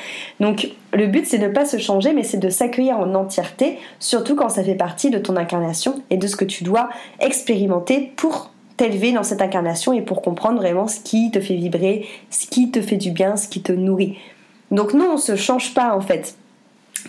Donc 0.41 0.69
le 0.93 1.07
but 1.07 1.27
c'est 1.27 1.39
de 1.39 1.47
ne 1.47 1.53
pas 1.53 1.65
se 1.65 1.79
changer, 1.79 2.13
mais 2.13 2.23
c'est 2.23 2.39
de 2.39 2.49
s'accueillir 2.49 2.99
en 2.99 3.15
entièreté, 3.15 3.79
surtout 3.99 4.37
quand 4.37 4.49
ça 4.49 4.63
fait 4.63 4.75
partie 4.75 5.11
de 5.11 5.19
ton 5.19 5.37
incarnation 5.37 6.03
et 6.11 6.17
de 6.17 6.27
ce 6.27 6.37
que 6.37 6.45
tu 6.45 6.65
dois 6.65 6.89
expérimenter 7.21 8.13
pour 8.17 8.51
t'élever 8.77 9.13
dans 9.13 9.23
cette 9.23 9.43
incarnation 9.43 9.93
et 9.93 10.03
pour 10.03 10.23
comprendre 10.23 10.59
vraiment 10.59 10.89
ce 10.89 11.01
qui 11.01 11.31
te 11.31 11.41
fait 11.41 11.55
vibrer, 11.55 12.07
ce 12.31 12.47
qui 12.47 12.71
te 12.71 12.81
fait 12.81 12.97
du 12.97 13.11
bien, 13.11 13.37
ce 13.37 13.49
qui 13.49 13.63
te 13.63 13.73
nourrit. 13.73 14.19
Donc 14.71 14.95
non, 14.95 15.13
on 15.15 15.17
se 15.17 15.37
change 15.37 15.75
pas 15.75 15.95
en 15.95 16.01
fait. 16.01 16.37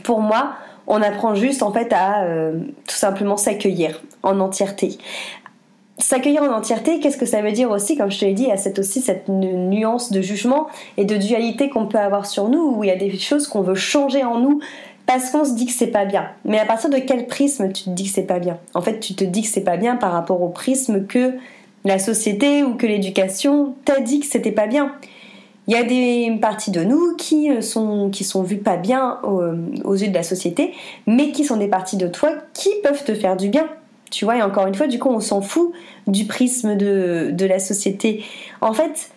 Pour 0.03 0.19
moi, 0.19 0.53
on 0.87 1.01
apprend 1.01 1.35
juste 1.35 1.63
en 1.63 1.71
fait 1.71 1.91
à 1.93 2.23
euh, 2.23 2.59
tout 2.87 2.95
simplement 2.95 3.37
s'accueillir 3.37 4.01
en 4.23 4.39
entièreté 4.39 4.97
s'accueillir 5.97 6.43
en 6.43 6.51
entièreté, 6.51 6.99
qu'est-ce 6.99 7.17
que 7.17 7.25
ça 7.25 7.41
veut 7.41 7.51
dire 7.51 7.71
aussi 7.71 7.95
Comme 7.95 8.11
je 8.11 8.19
te 8.19 8.25
l'ai 8.25 8.33
dit, 8.33 8.43
il 8.43 8.49
y 8.49 8.51
a 8.51 8.79
aussi 8.79 9.01
cette 9.01 9.29
nuance 9.29 10.11
de 10.11 10.21
jugement 10.21 10.67
et 10.97 11.05
de 11.05 11.15
dualité 11.15 11.69
qu'on 11.69 11.87
peut 11.87 11.99
avoir 11.99 12.25
sur 12.25 12.49
nous, 12.49 12.75
où 12.77 12.83
il 12.83 12.87
y 12.87 12.91
a 12.91 12.97
des 12.97 13.17
choses 13.17 13.47
qu'on 13.47 13.61
veut 13.61 13.75
changer 13.75 14.23
en 14.23 14.39
nous 14.39 14.59
parce 15.05 15.29
qu'on 15.29 15.45
se 15.45 15.53
dit 15.53 15.67
que 15.67 15.71
c'est 15.71 15.87
pas 15.87 16.05
bien. 16.05 16.27
Mais 16.45 16.59
à 16.59 16.65
partir 16.65 16.89
de 16.89 16.97
quel 16.97 17.27
prisme 17.27 17.71
tu 17.71 17.85
te 17.85 17.89
dis 17.91 18.05
que 18.05 18.09
c'est 18.09 18.23
pas 18.23 18.39
bien? 18.39 18.57
En 18.73 18.81
fait, 18.81 18.99
tu 18.99 19.13
te 19.13 19.23
dis 19.23 19.43
que 19.43 19.47
c'est 19.47 19.63
pas 19.63 19.77
bien 19.77 19.95
par 19.95 20.11
rapport 20.11 20.41
au 20.41 20.49
prisme 20.49 21.05
que 21.05 21.33
la 21.83 21.99
société 21.99 22.63
ou 22.63 22.73
que 22.73 22.87
l'éducation 22.87 23.75
t'a 23.85 23.99
dit 23.99 24.19
que 24.19 24.25
c'était 24.25 24.51
pas 24.51 24.65
bien. 24.65 24.93
Il 25.67 25.73
y 25.73 25.77
a 25.77 25.83
des 25.83 26.35
parties 26.41 26.71
de 26.71 26.83
nous 26.83 27.15
qui 27.15 27.49
sont, 27.61 28.09
qui 28.09 28.23
sont 28.23 28.43
vues 28.43 28.57
pas 28.57 28.77
bien 28.77 29.19
aux 29.23 29.95
yeux 29.95 30.09
de 30.09 30.13
la 30.13 30.23
société, 30.23 30.73
mais 31.07 31.31
qui 31.31 31.43
sont 31.43 31.57
des 31.57 31.67
parties 31.67 31.97
de 31.97 32.07
toi 32.07 32.31
qui 32.53 32.69
peuvent 32.83 33.03
te 33.03 33.13
faire 33.13 33.35
du 33.35 33.49
bien 33.49 33.67
tu 34.11 34.25
vois, 34.25 34.37
et 34.37 34.41
encore 34.41 34.67
une 34.67 34.75
fois, 34.75 34.87
du 34.87 34.99
coup, 34.99 35.09
on 35.09 35.19
s'en 35.19 35.41
fout 35.41 35.71
du 36.07 36.25
prisme 36.25 36.75
de, 36.75 37.29
de 37.31 37.45
la 37.45 37.59
société. 37.59 38.23
En 38.61 38.73
fait, 38.73 39.09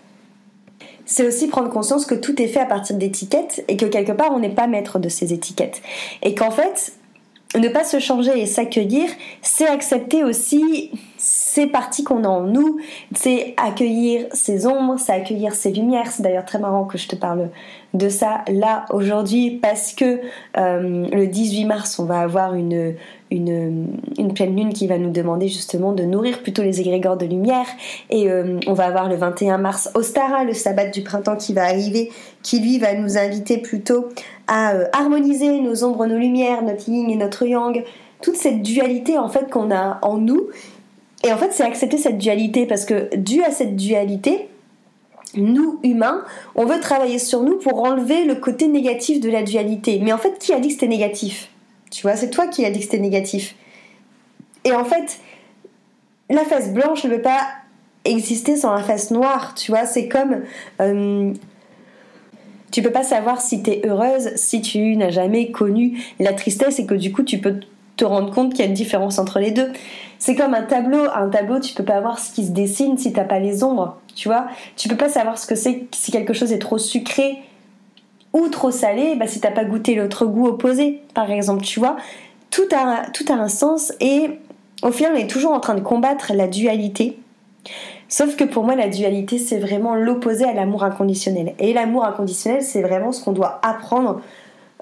c'est 1.04 1.26
aussi 1.26 1.48
prendre 1.48 1.70
conscience 1.70 2.04
que 2.04 2.14
tout 2.14 2.40
est 2.40 2.48
fait 2.48 2.60
à 2.60 2.66
partir 2.66 2.96
d'étiquettes 2.96 3.64
et 3.68 3.76
que 3.76 3.86
quelque 3.86 4.12
part, 4.12 4.32
on 4.32 4.38
n'est 4.38 4.54
pas 4.54 4.66
maître 4.66 4.98
de 4.98 5.08
ces 5.08 5.32
étiquettes. 5.32 5.80
Et 6.22 6.34
qu'en 6.34 6.50
fait, 6.50 6.92
ne 7.56 7.68
pas 7.68 7.84
se 7.84 7.98
changer 7.98 8.38
et 8.38 8.46
s'accueillir, 8.46 9.08
c'est 9.40 9.66
accepter 9.66 10.22
aussi 10.22 10.90
ces 11.16 11.66
parties 11.66 12.04
qu'on 12.04 12.24
a 12.24 12.28
en 12.28 12.42
nous, 12.42 12.78
c'est 13.14 13.54
accueillir 13.56 14.26
ces 14.32 14.66
ombres, 14.66 14.96
c'est 14.98 15.12
accueillir 15.12 15.54
ces 15.54 15.72
lumières. 15.72 16.12
C'est 16.12 16.22
d'ailleurs 16.22 16.44
très 16.44 16.58
marrant 16.58 16.84
que 16.84 16.98
je 16.98 17.08
te 17.08 17.16
parle 17.16 17.48
de 17.94 18.08
ça 18.08 18.44
là 18.48 18.84
aujourd'hui 18.90 19.58
parce 19.62 19.92
que 19.92 20.20
euh, 20.58 21.06
le 21.10 21.26
18 21.26 21.64
mars, 21.64 21.98
on 21.98 22.04
va 22.04 22.20
avoir 22.20 22.54
une, 22.54 22.94
pleine 23.30 24.56
lune 24.56 24.72
qui 24.72 24.86
va 24.86 24.98
nous 24.98 25.10
demander 25.10 25.48
justement 25.48 25.92
de 25.92 26.02
nourrir 26.02 26.42
plutôt 26.42 26.62
les 26.62 26.80
égrégores 26.80 27.16
de 27.16 27.26
lumière. 27.26 27.66
Et 28.10 28.30
euh, 28.30 28.60
on 28.66 28.74
va 28.74 28.86
avoir 28.86 29.08
le 29.08 29.16
21 29.16 29.58
mars 29.58 29.90
Ostara, 29.94 30.44
le 30.44 30.52
sabbat 30.52 30.88
du 30.88 31.02
printemps 31.02 31.36
qui 31.36 31.54
va 31.54 31.64
arriver, 31.64 32.10
qui 32.42 32.60
lui 32.60 32.78
va 32.78 32.94
nous 32.94 33.16
inviter 33.16 33.58
plutôt 33.58 34.08
à 34.46 34.74
euh, 34.74 34.84
harmoniser 34.92 35.60
nos 35.60 35.84
ombres, 35.84 36.06
nos 36.06 36.18
lumières, 36.18 36.62
notre 36.62 36.88
yin 36.88 37.08
et 37.08 37.16
notre 37.16 37.46
yang, 37.46 37.84
toute 38.20 38.36
cette 38.36 38.62
dualité 38.62 39.16
en 39.16 39.28
fait 39.28 39.50
qu'on 39.50 39.70
a 39.70 39.98
en 40.02 40.18
nous. 40.18 40.48
Et 41.24 41.32
en 41.32 41.36
fait, 41.36 41.52
c'est 41.52 41.64
accepter 41.64 41.98
cette 41.98 42.18
dualité 42.18 42.66
parce 42.66 42.84
que 42.84 43.14
dû 43.16 43.42
à 43.42 43.50
cette 43.50 43.74
dualité, 43.74 44.48
nous, 45.34 45.78
humains, 45.82 46.24
on 46.54 46.64
veut 46.64 46.80
travailler 46.80 47.18
sur 47.18 47.42
nous 47.42 47.56
pour 47.58 47.82
enlever 47.82 48.24
le 48.24 48.34
côté 48.34 48.66
négatif 48.66 49.20
de 49.20 49.30
la 49.30 49.42
dualité. 49.42 50.00
Mais 50.02 50.12
en 50.12 50.18
fait, 50.18 50.38
qui 50.38 50.52
a 50.52 50.60
dit 50.60 50.68
que 50.68 50.74
c'était 50.74 50.88
négatif? 50.88 51.50
Tu 51.90 52.02
vois, 52.02 52.16
c'est 52.16 52.30
toi 52.30 52.46
qui 52.46 52.64
as 52.64 52.70
dit 52.70 52.78
que 52.78 52.84
c'était 52.84 52.98
négatif. 52.98 53.54
Et 54.64 54.72
en 54.72 54.84
fait, 54.84 55.18
la 56.30 56.44
face 56.44 56.72
blanche 56.72 57.04
ne 57.04 57.16
peut 57.16 57.22
pas 57.22 57.46
exister 58.04 58.56
sans 58.56 58.74
la 58.74 58.82
face 58.82 59.10
noire, 59.10 59.54
tu 59.54 59.70
vois, 59.70 59.86
c'est 59.86 60.08
comme... 60.08 60.42
Euh, 60.80 61.32
tu 62.70 62.82
peux 62.82 62.90
pas 62.90 63.02
savoir 63.02 63.40
si 63.40 63.62
tu 63.62 63.70
es 63.70 63.86
heureuse 63.86 64.30
si 64.36 64.60
tu 64.60 64.94
n'as 64.96 65.10
jamais 65.10 65.50
connu 65.50 66.02
la 66.20 66.34
tristesse 66.34 66.78
et 66.78 66.84
que 66.84 66.94
du 66.94 67.12
coup 67.12 67.22
tu 67.22 67.38
peux 67.38 67.60
te 67.96 68.04
rendre 68.04 68.32
compte 68.32 68.50
qu'il 68.50 68.60
y 68.60 68.62
a 68.62 68.66
une 68.66 68.74
différence 68.74 69.18
entre 69.18 69.40
les 69.40 69.50
deux. 69.50 69.72
C'est 70.18 70.34
comme 70.34 70.54
un 70.54 70.62
tableau, 70.62 71.04
un 71.14 71.28
tableau 71.28 71.60
tu 71.60 71.74
peux 71.74 71.84
pas 71.84 72.00
voir 72.00 72.18
ce 72.18 72.32
qui 72.32 72.44
se 72.44 72.50
dessine 72.50 72.98
si 72.98 73.12
t'as 73.12 73.24
pas 73.24 73.38
les 73.38 73.64
ombres, 73.64 73.96
tu 74.18 74.26
vois. 74.26 74.48
Tu 74.76 74.88
peux 74.88 74.96
pas 74.96 75.08
savoir 75.08 75.38
ce 75.38 75.46
que 75.46 75.54
c'est 75.54 75.86
si 75.94 76.10
quelque 76.10 76.32
chose 76.32 76.52
est 76.52 76.58
trop 76.58 76.76
sucré 76.76 77.38
ou 78.32 78.48
trop 78.48 78.72
salé, 78.72 79.14
bah, 79.14 79.28
si 79.28 79.40
t'as 79.40 79.52
pas 79.52 79.64
goûté 79.64 79.94
l'autre 79.94 80.26
goût 80.26 80.48
opposé, 80.48 81.02
par 81.14 81.30
exemple, 81.30 81.62
tu 81.62 81.78
vois. 81.78 81.96
tout 82.50 82.68
a, 82.74 83.08
tout 83.12 83.24
a 83.30 83.34
un 83.34 83.48
sens 83.48 83.92
et 84.00 84.30
au 84.82 84.90
final, 84.90 85.12
on 85.14 85.18
est 85.18 85.30
toujours 85.30 85.52
en 85.52 85.60
train 85.60 85.74
de 85.74 85.80
combattre 85.80 86.32
la 86.34 86.48
dualité. 86.48 87.16
Sauf 88.08 88.34
que 88.34 88.42
pour 88.42 88.64
moi, 88.64 88.74
la 88.74 88.88
dualité, 88.88 89.38
c'est 89.38 89.58
vraiment 89.58 89.94
l'opposé 89.94 90.44
à 90.44 90.52
l'amour 90.52 90.82
inconditionnel. 90.82 91.54
Et 91.60 91.72
l'amour 91.72 92.04
inconditionnel, 92.04 92.62
c'est 92.62 92.82
vraiment 92.82 93.12
ce 93.12 93.22
qu'on 93.22 93.32
doit 93.32 93.60
apprendre 93.62 94.20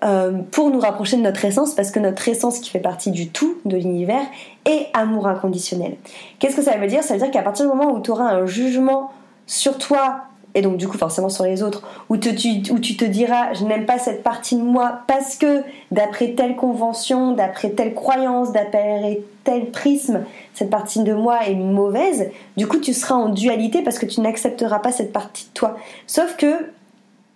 euh, 0.04 0.32
pour 0.50 0.70
nous 0.70 0.80
rapprocher 0.80 1.18
de 1.18 1.22
notre 1.22 1.44
essence, 1.44 1.74
parce 1.74 1.90
que 1.90 1.98
notre 1.98 2.26
essence 2.28 2.60
qui 2.60 2.70
fait 2.70 2.80
partie 2.80 3.10
du 3.10 3.28
tout, 3.28 3.58
de 3.66 3.76
l'univers, 3.76 4.24
est 4.64 4.86
amour 4.94 5.26
inconditionnel. 5.26 5.96
Qu'est-ce 6.38 6.56
que 6.56 6.62
ça 6.62 6.76
veut 6.78 6.86
dire? 6.86 7.02
Ça 7.02 7.14
veut 7.14 7.20
dire 7.20 7.30
qu'à 7.30 7.42
partir 7.42 7.66
du 7.66 7.74
moment 7.74 7.92
où 7.92 8.00
tu 8.00 8.10
auras 8.10 8.30
un 8.30 8.46
jugement 8.46 9.10
sur 9.46 9.78
toi 9.78 10.26
et 10.56 10.62
donc 10.62 10.78
du 10.78 10.88
coup 10.88 10.96
forcément 10.96 11.28
sur 11.28 11.44
les 11.44 11.62
autres, 11.62 11.82
où, 12.08 12.16
tu, 12.16 12.34
tu 12.34 12.96
te 12.96 13.04
diras 13.04 13.52
je 13.52 13.64
n'aime 13.64 13.84
pas 13.84 13.98
cette 13.98 14.22
partie 14.22 14.56
de 14.56 14.62
moi 14.62 15.00
parce 15.06 15.36
que 15.36 15.62
d'après 15.90 16.30
telle 16.30 16.56
convention, 16.56 17.32
d'après 17.32 17.70
telle 17.70 17.92
croyance, 17.92 18.52
d'après 18.52 19.20
tel 19.44 19.66
prisme, 19.70 20.24
cette 20.54 20.70
partie 20.70 21.04
de 21.04 21.12
moi 21.12 21.46
est 21.46 21.54
mauvaise, 21.54 22.30
du 22.56 22.66
coup 22.66 22.78
tu 22.78 22.94
seras 22.94 23.14
en 23.14 23.28
dualité 23.28 23.82
parce 23.82 23.98
que 23.98 24.06
tu 24.06 24.22
n'accepteras 24.22 24.78
pas 24.78 24.92
cette 24.92 25.12
partie 25.12 25.44
de 25.44 25.52
toi. 25.52 25.76
Sauf 26.06 26.36
que 26.38 26.46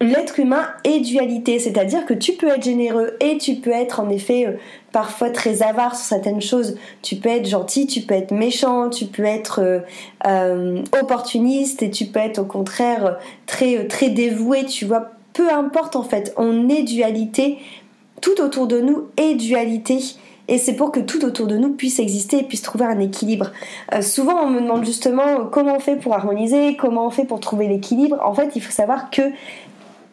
l'être 0.00 0.40
humain 0.40 0.66
est 0.84 1.00
dualité, 1.00 1.58
c'est-à-dire 1.58 2.06
que 2.06 2.14
tu 2.14 2.32
peux 2.32 2.48
être 2.48 2.62
généreux 2.62 3.18
et 3.20 3.36
tu 3.36 3.56
peux 3.56 3.70
être 3.70 4.00
en 4.00 4.08
effet 4.08 4.46
euh, 4.46 4.52
parfois 4.92 5.30
très 5.30 5.62
avare 5.62 5.94
sur 5.96 6.04
certaines 6.04 6.40
choses. 6.40 6.76
Tu 7.02 7.16
peux 7.16 7.28
être 7.28 7.46
gentil, 7.46 7.86
tu 7.86 8.00
peux 8.00 8.14
être 8.14 8.32
méchant, 8.32 8.90
tu 8.90 9.06
peux 9.06 9.24
être 9.24 9.60
euh, 9.60 9.80
euh, 10.26 10.82
opportuniste 11.00 11.82
et 11.82 11.90
tu 11.90 12.06
peux 12.06 12.20
être 12.20 12.38
au 12.38 12.44
contraire 12.44 13.18
très 13.46 13.86
très 13.86 14.10
dévoué. 14.10 14.64
Tu 14.64 14.84
vois, 14.84 15.10
peu 15.32 15.52
importe 15.52 15.96
en 15.96 16.02
fait, 16.02 16.32
on 16.36 16.68
est 16.68 16.82
dualité. 16.82 17.58
Tout 18.20 18.40
autour 18.40 18.66
de 18.66 18.80
nous 18.80 19.08
est 19.16 19.34
dualité. 19.34 20.00
Et 20.48 20.58
c'est 20.58 20.74
pour 20.74 20.90
que 20.90 21.00
tout 21.00 21.24
autour 21.24 21.46
de 21.46 21.56
nous 21.56 21.70
puisse 21.70 22.00
exister 22.00 22.40
et 22.40 22.42
puisse 22.42 22.62
trouver 22.62 22.84
un 22.84 22.98
équilibre. 22.98 23.52
souvent, 24.02 24.42
on 24.42 24.50
me 24.50 24.60
demande 24.60 24.84
justement 24.84 25.46
comment 25.50 25.76
on 25.76 25.80
fait 25.80 25.94
pour 25.94 26.12
harmoniser, 26.12 26.76
comment 26.76 27.06
on 27.06 27.10
fait 27.10 27.24
pour 27.24 27.38
trouver 27.38 27.68
l'équilibre. 27.68 28.18
En 28.24 28.34
fait, 28.34 28.50
il 28.56 28.60
faut 28.60 28.72
savoir 28.72 29.10
que 29.10 29.22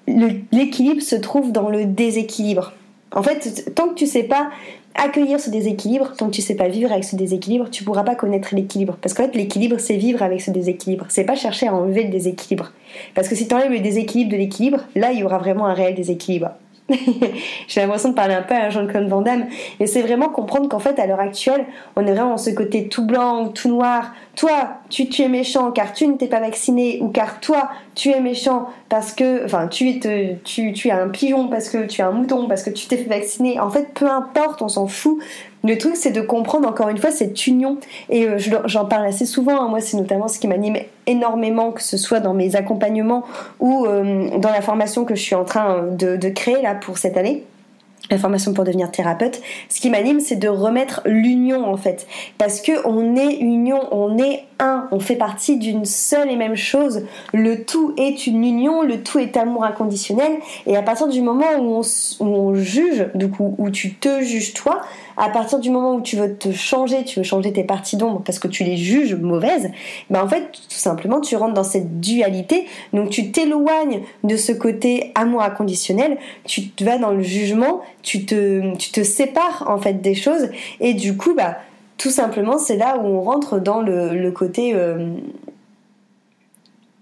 l'équilibre 0.07 1.01
se 1.01 1.15
trouve 1.15 1.51
dans 1.51 1.69
le 1.69 1.85
déséquilibre. 1.85 2.73
En 3.11 3.23
fait, 3.23 3.73
tant 3.73 3.89
que 3.89 3.95
tu 3.95 4.07
sais 4.07 4.23
pas 4.23 4.49
accueillir 4.95 5.39
ce 5.39 5.49
déséquilibre, 5.49 6.13
tant 6.17 6.27
que 6.27 6.31
tu 6.31 6.41
sais 6.41 6.55
pas 6.55 6.67
vivre 6.67 6.91
avec 6.91 7.03
ce 7.03 7.15
déséquilibre, 7.15 7.69
tu 7.69 7.83
pourras 7.83 8.03
pas 8.03 8.15
connaître 8.15 8.53
l'équilibre. 8.55 8.97
Parce 9.01 9.13
qu'en 9.13 9.23
fait, 9.23 9.35
l'équilibre, 9.35 9.79
c'est 9.79 9.95
vivre 9.95 10.23
avec 10.23 10.41
ce 10.41 10.51
déséquilibre. 10.51 11.05
C'est 11.09 11.23
pas 11.23 11.35
chercher 11.35 11.67
à 11.67 11.75
enlever 11.75 12.03
le 12.03 12.09
déséquilibre. 12.09 12.71
Parce 13.13 13.27
que 13.27 13.35
si 13.35 13.47
tu 13.47 13.53
enlèves 13.53 13.71
le 13.71 13.79
déséquilibre 13.79 14.31
de 14.31 14.37
l'équilibre, 14.37 14.79
là, 14.95 15.11
il 15.11 15.19
y 15.19 15.23
aura 15.23 15.37
vraiment 15.37 15.67
un 15.67 15.73
réel 15.73 15.95
déséquilibre. 15.95 16.51
J'ai 17.67 17.81
l'impression 17.81 18.09
de 18.09 18.13
parler 18.13 18.33
un 18.33 18.41
peu 18.41 18.55
à 18.55 18.69
Jean-Claude 18.69 19.07
Van 19.09 19.21
Damme. 19.21 19.45
Et 19.79 19.87
c'est 19.87 20.01
vraiment 20.01 20.29
comprendre 20.29 20.69
qu'en 20.69 20.79
fait, 20.79 20.97
à 20.99 21.05
l'heure 21.05 21.19
actuelle, 21.19 21.65
on 21.95 22.05
est 22.05 22.13
vraiment 22.13 22.37
ce 22.37 22.49
côté 22.51 22.87
tout 22.87 23.05
blanc, 23.05 23.49
tout 23.49 23.67
noir. 23.67 24.13
Toi, 24.35 24.79
tu, 24.89 25.07
es 25.21 25.27
méchant 25.27 25.71
car 25.71 25.91
tu 25.91 26.07
ne 26.07 26.13
t'es 26.13 26.27
pas 26.27 26.39
vacciné, 26.39 26.99
ou 27.01 27.09
car 27.09 27.39
toi, 27.41 27.69
tu 27.95 28.11
es 28.11 28.21
méchant 28.21 28.67
parce 28.87 29.13
que. 29.13 29.43
Enfin, 29.43 29.67
tu 29.67 29.99
tu, 30.43 30.73
tu 30.73 30.87
es 30.87 30.91
un 30.91 31.09
pigeon 31.09 31.47
parce 31.47 31.69
que 31.69 31.85
tu 31.85 32.01
es 32.01 32.03
un 32.03 32.11
mouton, 32.11 32.47
parce 32.47 32.63
que 32.63 32.69
tu 32.69 32.87
t'es 32.87 32.97
fait 32.97 33.09
vacciner. 33.09 33.59
En 33.59 33.69
fait, 33.69 33.93
peu 33.93 34.09
importe, 34.09 34.61
on 34.61 34.69
s'en 34.69 34.87
fout. 34.87 35.19
Le 35.67 35.77
truc, 35.77 35.95
c'est 35.95 36.11
de 36.11 36.21
comprendre 36.21 36.67
encore 36.67 36.89
une 36.89 36.97
fois 36.97 37.11
cette 37.11 37.45
union. 37.45 37.77
Et 38.09 38.25
euh, 38.25 38.37
j'en 38.65 38.85
parle 38.85 39.05
assez 39.05 39.25
souvent. 39.25 39.61
Hein. 39.61 39.67
Moi, 39.67 39.81
c'est 39.81 39.97
notamment 39.97 40.27
ce 40.27 40.39
qui 40.39 40.47
m'anime 40.47 40.77
énormément, 41.05 41.71
que 41.71 41.83
ce 41.83 41.97
soit 41.97 42.19
dans 42.19 42.33
mes 42.33 42.55
accompagnements 42.55 43.25
ou 43.59 43.85
euh, 43.85 44.37
dans 44.37 44.51
la 44.51 44.61
formation 44.61 45.05
que 45.05 45.15
je 45.15 45.21
suis 45.21 45.35
en 45.35 45.43
train 45.43 45.83
de 45.91 46.29
créer 46.29 46.61
là 46.61 46.75
pour 46.75 46.97
cette 46.97 47.17
année 47.17 47.43
la 48.09 48.17
formation 48.17 48.53
pour 48.53 48.63
devenir 48.63 48.91
thérapeute, 48.91 49.41
ce 49.69 49.81
qui 49.81 49.89
m'anime, 49.89 50.19
c'est 50.19 50.35
de 50.35 50.47
remettre 50.47 51.01
l'union 51.05 51.65
en 51.65 51.77
fait, 51.77 52.07
parce 52.37 52.61
que 52.61 52.71
on 52.85 53.15
est 53.15 53.35
union, 53.35 53.81
on 53.91 54.17
est 54.17 54.43
un, 54.59 54.87
on 54.91 54.99
fait 54.99 55.15
partie 55.15 55.57
d'une 55.57 55.85
seule 55.85 56.31
et 56.31 56.35
même 56.35 56.55
chose. 56.55 57.05
Le 57.33 57.63
tout 57.63 57.93
est 57.97 58.25
une 58.25 58.43
union, 58.43 58.81
le 58.81 59.03
tout 59.03 59.19
est 59.19 59.35
amour 59.37 59.65
inconditionnel, 59.65 60.31
et 60.65 60.77
à 60.77 60.81
partir 60.81 61.07
du 61.07 61.21
moment 61.21 61.57
où 61.59 61.81
on, 62.19 62.55
juge, 62.55 63.07
du 63.13 63.29
où 63.39 63.69
tu 63.69 63.93
te 63.93 64.21
juges 64.21 64.53
toi, 64.53 64.81
à 65.17 65.29
partir 65.29 65.59
du 65.59 65.71
moment 65.71 65.95
où 65.95 66.01
tu 66.01 66.15
veux 66.15 66.35
te 66.35 66.51
changer, 66.51 67.03
tu 67.03 67.19
veux 67.19 67.23
changer 67.23 67.51
tes 67.51 67.63
parties 67.63 67.97
d'ombre 67.97 68.21
parce 68.23 68.39
que 68.39 68.47
tu 68.47 68.63
les 68.63 68.77
juges 68.77 69.15
mauvaises, 69.15 69.71
ben 70.09 70.21
en 70.21 70.27
fait, 70.27 70.51
tout 70.51 70.77
simplement, 70.77 71.21
tu 71.21 71.35
rentres 71.35 71.55
dans 71.55 71.63
cette 71.63 71.99
dualité, 71.99 72.65
donc 72.93 73.09
tu 73.09 73.31
t'éloignes 73.31 74.01
de 74.23 74.37
ce 74.37 74.51
côté 74.51 75.11
amour 75.15 75.41
inconditionnel, 75.41 76.17
tu 76.45 76.71
vas 76.81 76.97
dans 76.97 77.11
le 77.11 77.23
jugement, 77.23 77.81
tu 78.03 78.25
te, 78.25 78.75
tu 78.77 79.03
sépares 79.03 79.65
en 79.67 79.79
fait 79.79 80.01
des 80.01 80.15
choses, 80.15 80.49
et 80.79 80.93
du 80.93 81.17
coup, 81.17 81.33
bah, 81.35 81.57
tout 81.97 82.11
simplement, 82.11 82.57
c'est 82.57 82.77
là 82.77 82.97
où 82.97 83.05
on 83.05 83.21
rentre 83.21 83.59
dans 83.59 83.81
le, 83.81 84.29
côté 84.31 84.73
euh, 84.75 85.15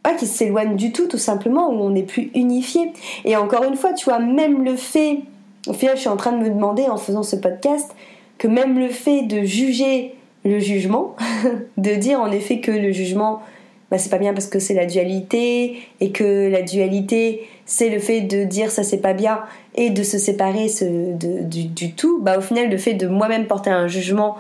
pas 0.04 0.14
qui 0.14 0.26
s'éloigne 0.26 0.76
du 0.76 0.92
tout, 0.92 1.08
tout 1.08 1.18
simplement, 1.18 1.70
où 1.70 1.82
on 1.82 1.90
n'est 1.90 2.04
plus 2.04 2.32
unifié. 2.34 2.94
Et 3.26 3.36
encore 3.36 3.66
une 3.66 3.76
fois, 3.76 3.94
tu 3.94 4.06
vois, 4.06 4.20
même 4.20 4.64
le 4.64 4.76
fait, 4.78 5.20
au 5.68 5.74
final, 5.74 5.96
je 5.96 6.02
suis 6.02 6.10
en 6.10 6.18
train 6.18 6.32
de 6.32 6.44
me 6.44 6.50
demander 6.50 6.84
en 6.84 6.98
faisant 6.98 7.24
ce 7.24 7.36
podcast, 7.36 7.92
que 8.38 8.48
même 8.48 8.80
le 8.80 8.90
fait 8.90 9.24
de 9.24 9.44
juger 9.44 10.16
le 10.44 10.60
jugement, 10.60 11.16
de 11.78 11.96
dire 11.96 12.20
en 12.20 12.32
effet 12.32 12.60
que 12.60 12.72
le 12.72 12.92
jugement, 12.92 13.42
bah, 13.90 13.98
c'est 13.98 14.10
pas 14.10 14.18
bien 14.18 14.34
parce 14.34 14.48
que 14.48 14.60
c'est 14.60 14.74
la 14.74 14.86
dualité, 14.86 15.80
et 16.00 16.12
que 16.12 16.50
la 16.50 16.62
dualité, 16.62 17.48
c'est 17.66 17.90
le 17.90 18.00
fait 18.00 18.22
de 18.22 18.44
dire 18.44 18.72
ça 18.72 18.84
c'est 18.84 19.02
pas 19.02 19.14
bien, 19.14 19.40
et 19.76 19.90
de 19.90 20.04
se 20.04 20.18
séparer 20.18 20.68
du, 20.82 21.66
du, 21.66 21.94
tout, 21.94 22.20
bah 22.22 22.38
au 22.38 22.42
final, 22.42 22.70
le 22.70 22.78
fait 22.78 22.94
de 22.94 23.08
moi-même 23.08 23.46
porter 23.46 23.70
un 23.70 23.88
jugement 23.88 24.38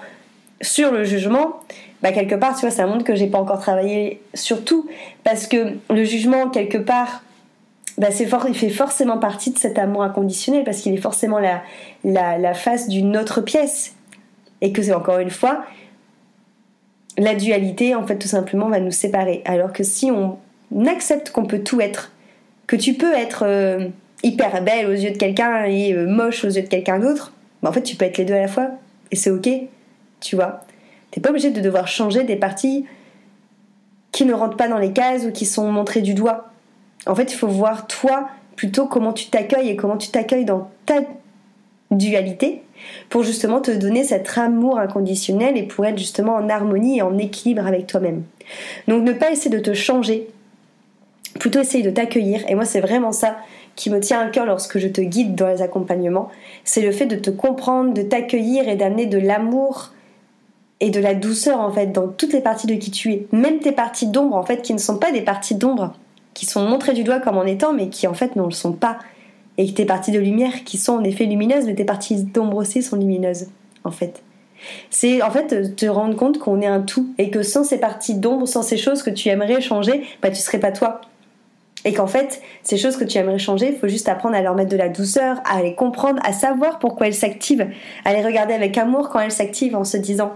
sur 0.61 0.91
le 0.91 1.03
jugement, 1.03 1.59
bah 2.01 2.11
quelque 2.11 2.35
part, 2.35 2.55
tu 2.55 2.61
vois, 2.61 2.71
ça 2.71 2.85
montre 2.85 3.03
que 3.03 3.15
j'ai 3.15 3.27
pas 3.27 3.39
encore 3.39 3.59
travaillé 3.59 4.21
sur 4.33 4.63
tout. 4.63 4.87
Parce 5.23 5.47
que 5.47 5.73
le 5.89 6.03
jugement, 6.03 6.49
quelque 6.49 6.77
part, 6.77 7.23
bah 7.97 8.07
c'est 8.11 8.27
il 8.47 8.55
fait 8.55 8.69
forcément 8.69 9.17
partie 9.17 9.51
de 9.51 9.57
cet 9.57 9.79
amour 9.79 10.03
inconditionnel, 10.03 10.63
parce 10.63 10.79
qu'il 10.79 10.93
est 10.93 11.01
forcément 11.01 11.39
la, 11.39 11.61
la, 12.03 12.53
face 12.53 12.87
d'une 12.89 13.15
autre 13.17 13.41
pièce. 13.41 13.95
Et 14.61 14.71
que 14.71 14.81
c'est 14.81 14.93
encore 14.93 15.19
une 15.19 15.29
fois, 15.29 15.63
la 17.17 17.35
dualité, 17.35 17.95
en 17.95 18.05
fait, 18.05 18.17
tout 18.17 18.27
simplement, 18.27 18.67
va 18.69 18.79
nous 18.79 18.91
séparer. 18.91 19.41
Alors 19.45 19.73
que 19.73 19.83
si 19.83 20.11
on 20.11 20.37
accepte 20.85 21.31
qu'on 21.31 21.45
peut 21.45 21.63
tout 21.63 21.79
être, 21.81 22.11
que 22.67 22.75
tu 22.75 22.93
peux 22.93 23.13
être 23.13 23.43
euh, 23.45 23.87
hyper 24.23 24.61
belle 24.63 24.87
aux 24.87 24.93
yeux 24.93 25.11
de 25.11 25.17
quelqu'un 25.17 25.65
et 25.65 25.93
euh, 25.93 26.07
moche 26.07 26.43
aux 26.43 26.49
yeux 26.49 26.63
de 26.63 26.67
quelqu'un 26.67 26.99
d'autre, 26.99 27.33
bah 27.61 27.69
en 27.69 27.71
fait, 27.73 27.83
tu 27.83 27.95
peux 27.95 28.05
être 28.05 28.17
les 28.17 28.25
deux 28.25 28.33
à 28.33 28.41
la 28.41 28.47
fois. 28.47 28.71
Et 29.11 29.15
c'est 29.15 29.29
ok 29.29 29.47
tu 30.25 30.35
vois. 30.35 30.61
T'es 31.11 31.21
pas 31.21 31.29
obligé 31.29 31.51
de 31.51 31.61
devoir 31.61 31.87
changer 31.87 32.23
des 32.23 32.35
parties 32.35 32.85
qui 34.11 34.25
ne 34.25 34.33
rentrent 34.33 34.57
pas 34.57 34.67
dans 34.67 34.77
les 34.77 34.91
cases 34.91 35.25
ou 35.25 35.31
qui 35.31 35.45
sont 35.45 35.71
montrées 35.71 36.01
du 36.01 36.13
doigt. 36.13 36.51
En 37.05 37.15
fait, 37.15 37.31
il 37.31 37.35
faut 37.35 37.47
voir 37.47 37.87
toi 37.87 38.29
plutôt 38.55 38.87
comment 38.87 39.13
tu 39.13 39.27
t'accueilles 39.27 39.69
et 39.69 39.75
comment 39.75 39.97
tu 39.97 40.09
t'accueilles 40.09 40.45
dans 40.45 40.69
ta 40.85 41.01
dualité 41.91 42.61
pour 43.09 43.23
justement 43.23 43.61
te 43.61 43.71
donner 43.71 44.03
cet 44.03 44.37
amour 44.37 44.79
inconditionnel 44.79 45.57
et 45.57 45.63
pour 45.63 45.85
être 45.85 45.97
justement 45.97 46.35
en 46.35 46.49
harmonie 46.49 46.99
et 46.99 47.01
en 47.01 47.17
équilibre 47.17 47.65
avec 47.65 47.87
toi-même. 47.87 48.23
Donc 48.87 49.03
ne 49.03 49.13
pas 49.13 49.31
essayer 49.31 49.55
de 49.55 49.61
te 49.61 49.73
changer, 49.73 50.27
plutôt 51.39 51.59
essayer 51.59 51.83
de 51.83 51.89
t'accueillir. 51.89 52.43
Et 52.49 52.55
moi, 52.55 52.65
c'est 52.65 52.81
vraiment 52.81 53.11
ça 53.11 53.37
qui 53.75 53.89
me 53.89 53.99
tient 53.99 54.21
à 54.21 54.29
cœur 54.29 54.45
lorsque 54.45 54.79
je 54.79 54.87
te 54.87 55.01
guide 55.01 55.35
dans 55.35 55.47
les 55.47 55.61
accompagnements. 55.61 56.29
C'est 56.63 56.81
le 56.81 56.91
fait 56.91 57.05
de 57.05 57.17
te 57.17 57.29
comprendre, 57.29 57.93
de 57.93 58.01
t'accueillir 58.01 58.69
et 58.69 58.75
d'amener 58.75 59.05
de 59.05 59.17
l'amour 59.17 59.91
et 60.79 60.89
de 60.89 60.99
la 60.99 61.13
douceur 61.13 61.59
en 61.59 61.71
fait 61.71 61.87
dans 61.87 62.07
toutes 62.07 62.33
les 62.33 62.41
parties 62.41 62.67
de 62.67 62.75
qui 62.75 62.91
tu 62.91 63.11
es. 63.11 63.27
Même 63.31 63.59
tes 63.59 63.71
parties 63.71 64.07
d'ombre 64.07 64.35
en 64.35 64.43
fait 64.43 64.61
qui 64.61 64.73
ne 64.73 64.79
sont 64.79 64.97
pas 64.97 65.11
des 65.11 65.21
parties 65.21 65.55
d'ombre, 65.55 65.93
qui 66.35 66.45
sont 66.45 66.67
montrées 66.67 66.93
du 66.93 67.03
doigt 67.03 67.19
comme 67.19 67.37
en 67.37 67.45
étant 67.45 67.73
mais 67.73 67.89
qui 67.89 68.05
en 68.05 68.13
fait 68.13 68.35
ne 68.35 68.43
le 68.43 68.51
sont 68.51 68.73
pas. 68.73 68.99
Et 69.57 69.73
tes 69.73 69.85
parties 69.85 70.11
de 70.11 70.19
lumière 70.19 70.63
qui 70.65 70.77
sont 70.77 70.93
en 70.93 71.03
effet 71.03 71.25
lumineuses 71.25 71.65
mais 71.65 71.73
tes 71.73 71.85
parties 71.85 72.23
d'ombre 72.23 72.57
aussi 72.57 72.83
sont 72.83 72.97
lumineuses 72.97 73.47
en 73.83 73.91
fait. 73.91 74.21
C'est 74.89 75.21
en 75.21 75.31
fait 75.31 75.75
te 75.75 75.85
rendre 75.85 76.15
compte 76.15 76.37
qu'on 76.37 76.61
est 76.61 76.67
un 76.67 76.81
tout 76.81 77.09
et 77.17 77.29
que 77.29 77.41
sans 77.41 77.63
ces 77.63 77.79
parties 77.79 78.15
d'ombre, 78.15 78.47
sans 78.47 78.61
ces 78.61 78.77
choses 78.77 79.01
que 79.01 79.09
tu 79.09 79.29
aimerais 79.29 79.61
changer, 79.61 80.03
bah 80.21 80.29
tu 80.29 80.41
serais 80.41 80.59
pas 80.59 80.71
toi. 80.71 81.01
Et 81.87 81.93
qu'en 81.93 82.07
fait, 82.07 82.41
ces 82.63 82.77
choses 82.77 82.97
que 82.97 83.03
tu 83.03 83.19
aimerais 83.19 83.37
changer, 83.37 83.67
il 83.67 83.77
faut 83.77 83.87
juste 83.87 84.09
apprendre 84.09 84.35
à 84.35 84.41
leur 84.41 84.55
mettre 84.55 84.71
de 84.71 84.77
la 84.77 84.89
douceur, 84.89 85.39
à 85.45 85.61
les 85.61 85.75
comprendre, 85.75 86.19
à 86.25 86.33
savoir 86.33 86.79
pourquoi 86.79 87.05
elles 87.05 87.13
s'activent, 87.13 87.67
à 88.05 88.13
les 88.13 88.23
regarder 88.23 88.55
avec 88.55 88.75
amour 88.77 89.09
quand 89.09 89.19
elles 89.19 89.31
s'activent 89.31 89.75
en 89.75 89.83
se 89.83 89.97
disant 89.97 90.33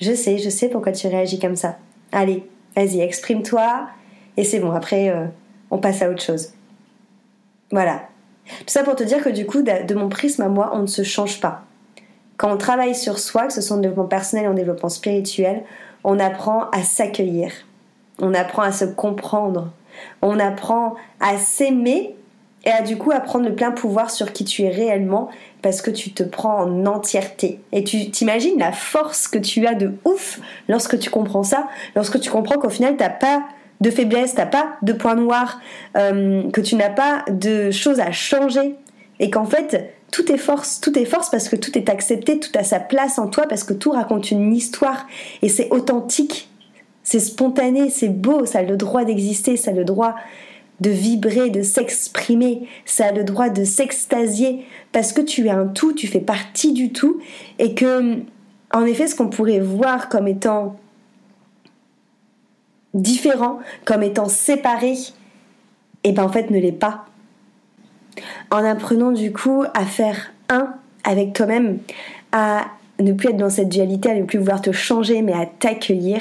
je 0.00 0.12
sais, 0.12 0.38
je 0.38 0.48
sais 0.48 0.68
pourquoi 0.68 0.92
tu 0.92 1.06
réagis 1.06 1.38
comme 1.38 1.56
ça. 1.56 1.78
Allez, 2.12 2.44
vas-y, 2.76 3.00
exprime-toi. 3.00 3.88
Et 4.38 4.44
c'est 4.44 4.60
bon, 4.60 4.70
après, 4.70 5.10
euh, 5.10 5.26
on 5.72 5.78
passe 5.78 6.00
à 6.00 6.08
autre 6.08 6.22
chose. 6.22 6.52
Voilà. 7.72 8.02
Tout 8.46 8.68
ça 8.68 8.84
pour 8.84 8.94
te 8.94 9.02
dire 9.02 9.22
que 9.22 9.30
du 9.30 9.44
coup, 9.46 9.62
de, 9.62 9.94
mon 9.94 10.08
prisme 10.08 10.42
à 10.42 10.48
moi, 10.48 10.70
on 10.74 10.82
ne 10.82 10.86
se 10.86 11.02
change 11.02 11.40
pas. 11.40 11.64
Quand 12.36 12.52
on 12.52 12.56
travaille 12.56 12.94
sur 12.94 13.18
soi, 13.18 13.48
que 13.48 13.52
ce 13.52 13.60
soit 13.60 13.76
en 13.76 13.80
développement 13.80 14.06
personnel 14.06 14.46
ou 14.46 14.52
en 14.52 14.54
développement 14.54 14.90
spirituel, 14.90 15.64
on 16.04 16.20
apprend 16.20 16.70
à 16.70 16.84
s'accueillir. 16.84 17.50
On 18.20 18.32
apprend 18.32 18.62
à 18.62 18.70
se 18.70 18.84
comprendre. 18.84 19.72
On 20.22 20.38
apprend 20.38 20.94
à 21.18 21.36
s'aimer 21.36 22.14
et 22.64 22.70
à 22.70 22.82
du 22.82 22.96
coup 22.96 23.10
à 23.10 23.18
prendre 23.18 23.48
le 23.48 23.56
plein 23.56 23.72
pouvoir 23.72 24.08
sur 24.08 24.32
qui 24.32 24.44
tu 24.44 24.62
es 24.62 24.70
réellement 24.70 25.30
parce 25.62 25.82
que 25.82 25.90
tu 25.90 26.12
te 26.12 26.22
prends 26.22 26.60
en 26.60 26.86
entièreté. 26.86 27.60
Et 27.72 27.82
tu 27.82 28.08
t'imagines 28.12 28.58
la 28.60 28.70
force 28.70 29.26
que 29.26 29.38
tu 29.38 29.66
as 29.66 29.74
de 29.74 29.94
ouf 30.04 30.38
lorsque 30.68 30.96
tu 31.00 31.10
comprends 31.10 31.42
ça, 31.42 31.66
lorsque 31.96 32.20
tu 32.20 32.30
comprends 32.30 32.56
qu'au 32.56 32.70
final 32.70 32.96
t'as 32.96 33.10
pas 33.10 33.42
de 33.80 33.90
faiblesse, 33.90 34.34
t'as 34.34 34.46
pas 34.46 34.76
de 34.82 34.92
points 34.92 35.14
noirs, 35.14 35.60
euh, 35.96 36.50
que 36.50 36.60
tu 36.60 36.74
n'as 36.74 36.90
pas 36.90 37.24
de 37.30 37.70
choses 37.70 38.00
à 38.00 38.10
changer. 38.12 38.74
Et 39.20 39.30
qu'en 39.30 39.44
fait 39.44 39.94
tout 40.10 40.30
est 40.32 40.38
force, 40.38 40.80
tout 40.80 40.98
est 40.98 41.04
force 41.04 41.30
parce 41.30 41.48
que 41.48 41.56
tout 41.56 41.76
est 41.76 41.88
accepté, 41.88 42.38
tout 42.38 42.50
a 42.54 42.64
sa 42.64 42.80
place 42.80 43.18
en 43.18 43.28
toi 43.28 43.46
parce 43.46 43.64
que 43.64 43.74
tout 43.74 43.90
raconte 43.90 44.30
une 44.30 44.54
histoire. 44.54 45.06
Et 45.42 45.48
c'est 45.48 45.68
authentique, 45.70 46.48
c'est 47.02 47.20
spontané, 47.20 47.90
c'est 47.90 48.08
beau, 48.08 48.46
ça 48.46 48.60
a 48.60 48.62
le 48.62 48.76
droit 48.76 49.04
d'exister, 49.04 49.56
ça 49.56 49.70
a 49.70 49.74
le 49.74 49.84
droit 49.84 50.14
de 50.80 50.90
vibrer, 50.90 51.50
de 51.50 51.62
s'exprimer, 51.62 52.68
ça 52.84 53.06
a 53.06 53.12
le 53.12 53.24
droit 53.24 53.48
de 53.48 53.64
s'extasier. 53.64 54.64
Parce 54.92 55.12
que 55.12 55.20
tu 55.20 55.46
es 55.46 55.50
un 55.50 55.66
tout, 55.66 55.92
tu 55.92 56.06
fais 56.06 56.20
partie 56.20 56.72
du 56.72 56.92
tout. 56.92 57.20
Et 57.58 57.74
que 57.74 58.16
en 58.72 58.84
effet 58.84 59.06
ce 59.08 59.14
qu'on 59.14 59.28
pourrait 59.28 59.60
voir 59.60 60.08
comme 60.08 60.28
étant 60.28 60.76
différent, 63.00 63.60
comme 63.84 64.02
étant 64.02 64.28
séparé, 64.28 64.92
et 66.04 66.10
eh 66.10 66.12
ben 66.12 66.24
en 66.24 66.28
fait 66.28 66.50
ne 66.50 66.58
l'est 66.58 66.72
pas. 66.72 67.06
En 68.50 68.64
apprenant 68.64 69.12
du 69.12 69.32
coup 69.32 69.64
à 69.74 69.84
faire 69.84 70.32
un 70.48 70.74
avec 71.04 71.32
toi-même, 71.32 71.78
à 72.32 72.66
ne 73.00 73.12
plus 73.12 73.30
être 73.30 73.36
dans 73.36 73.50
cette 73.50 73.68
dualité, 73.68 74.10
à 74.10 74.14
ne 74.14 74.24
plus 74.24 74.38
vouloir 74.38 74.60
te 74.60 74.72
changer, 74.72 75.22
mais 75.22 75.32
à 75.32 75.46
t'accueillir, 75.46 76.20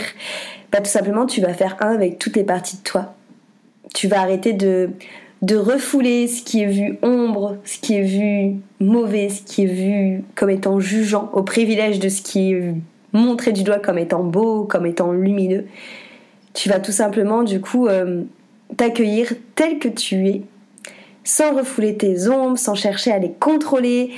bah, 0.72 0.80
tout 0.80 0.90
simplement 0.90 1.26
tu 1.26 1.42
vas 1.42 1.54
faire 1.54 1.76
un 1.80 1.94
avec 1.94 2.20
toutes 2.20 2.36
les 2.36 2.44
parties 2.44 2.78
de 2.78 2.84
toi. 2.84 3.16
Tu 3.94 4.08
vas 4.08 4.22
arrêter 4.22 4.54
de, 4.54 4.92
de 5.42 5.56
refouler 5.56 6.28
ce 6.28 6.44
qui 6.44 6.62
est 6.62 6.68
vu 6.68 6.98
ombre, 7.02 7.58
ce 7.64 7.80
qui 7.80 7.96
est 7.96 8.04
vu 8.04 8.58
mauvais, 8.80 9.30
ce 9.30 9.42
qui 9.42 9.64
est 9.64 9.68
vu 9.68 10.24
comme 10.36 10.50
étant 10.50 10.80
jugeant, 10.80 11.30
au 11.34 11.44
privilège 11.44 12.00
de 12.00 12.10
ce 12.10 12.22
qui 12.22 12.52
est 12.52 12.74
montré 13.14 13.52
du 13.52 13.64
doigt 13.64 13.80
comme 13.80 13.98
étant 13.98 14.24
beau, 14.24 14.64
comme 14.64 14.86
étant 14.86 15.12
lumineux. 15.12 15.66
Tu 16.54 16.70
vas 16.70 16.80
tout 16.80 16.92
simplement 16.92 17.44
du 17.44 17.62
coup 17.62 17.88
euh, 17.88 18.24
t'accueillir 18.76 19.34
tel 19.56 19.80
que 19.80 19.88
tu 19.88 20.28
es, 20.28 20.42
sans 21.24 21.54
refouler 21.56 21.96
tes 21.96 22.28
ombres, 22.28 22.58
sans 22.58 22.76
chercher 22.76 23.12
à 23.12 23.20
les 23.20 23.32
contrôler. 23.32 24.12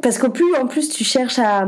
Parce 0.00 0.18
qu'au 0.18 0.30
plus 0.30 0.54
en 0.54 0.66
plus 0.66 0.88
tu 0.88 1.04
cherches 1.04 1.38
à, 1.38 1.66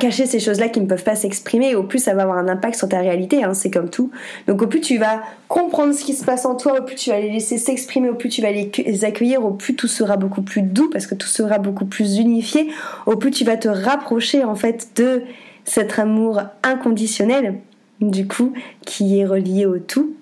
cacher 0.00 0.26
ces 0.26 0.40
choses-là 0.40 0.68
qui 0.68 0.80
ne 0.80 0.86
peuvent 0.86 1.04
pas 1.04 1.14
s'exprimer, 1.14 1.74
au 1.74 1.84
plus 1.84 2.00
ça 2.00 2.14
va 2.14 2.22
avoir 2.22 2.38
un 2.38 2.48
impact 2.48 2.76
sur 2.76 2.88
ta 2.88 2.98
réalité, 2.98 3.44
hein, 3.44 3.54
c'est 3.54 3.70
comme 3.70 3.88
tout. 3.88 4.10
Donc 4.48 4.60
au 4.62 4.66
plus 4.66 4.80
tu 4.80 4.98
vas 4.98 5.22
comprendre 5.48 5.94
ce 5.94 6.04
qui 6.04 6.14
se 6.14 6.24
passe 6.24 6.44
en 6.44 6.56
toi, 6.56 6.80
au 6.80 6.82
plus 6.82 6.96
tu 6.96 7.10
vas 7.10 7.20
les 7.20 7.30
laisser 7.30 7.56
s'exprimer, 7.56 8.08
au 8.08 8.14
plus 8.14 8.28
tu 8.28 8.42
vas 8.42 8.50
les 8.50 9.04
accueillir, 9.04 9.44
au 9.44 9.52
plus 9.52 9.76
tout 9.76 9.86
sera 9.86 10.16
beaucoup 10.16 10.42
plus 10.42 10.62
doux 10.62 10.90
parce 10.90 11.06
que 11.06 11.14
tout 11.14 11.28
sera 11.28 11.58
beaucoup 11.58 11.86
plus 11.86 12.18
unifié, 12.18 12.68
au 13.06 13.16
plus 13.16 13.30
tu 13.30 13.44
vas 13.44 13.56
te 13.56 13.68
rapprocher 13.68 14.42
en 14.42 14.56
fait 14.56 14.88
de 14.96 15.22
cet 15.66 15.98
amour 15.98 16.40
inconditionnel, 16.62 17.58
du 18.00 18.26
coup, 18.26 18.54
qui 18.86 19.18
est 19.18 19.26
relié 19.26 19.66
au 19.66 19.78
tout. 19.78 20.14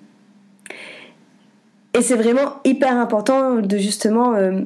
Et 1.96 2.02
c'est 2.02 2.16
vraiment 2.16 2.56
hyper 2.64 2.96
important 2.96 3.56
de 3.56 3.78
justement 3.78 4.34
euh, 4.34 4.62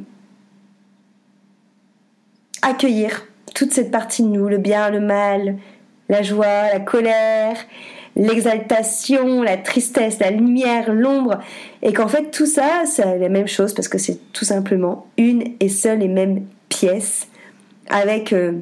accueillir 2.63 3.27
toute 3.55 3.73
cette 3.73 3.91
partie 3.91 4.23
de 4.23 4.29
nous, 4.29 4.49
le 4.49 4.57
bien, 4.57 4.89
le 4.89 5.01
mal, 5.01 5.57
la 6.09 6.23
joie, 6.23 6.71
la 6.73 6.81
colère, 6.81 7.57
l'exaltation, 8.17 9.43
la 9.43 9.57
tristesse, 9.59 10.19
la 10.21 10.31
lumière, 10.31 10.93
l'ombre, 10.93 11.39
et 11.83 11.93
qu'en 11.93 12.09
fait 12.09 12.31
tout 12.31 12.47
ça, 12.47 12.85
c'est 12.87 13.19
la 13.19 13.29
même 13.29 13.47
chose 13.47 13.75
parce 13.75 13.89
que 13.89 13.99
c'est 13.99 14.19
tout 14.33 14.45
simplement 14.45 15.07
une 15.19 15.55
et 15.61 15.69
seule 15.69 16.03
et 16.03 16.09
même 16.09 16.47
pièce 16.69 17.29
avec 17.91 18.33
euh, 18.33 18.53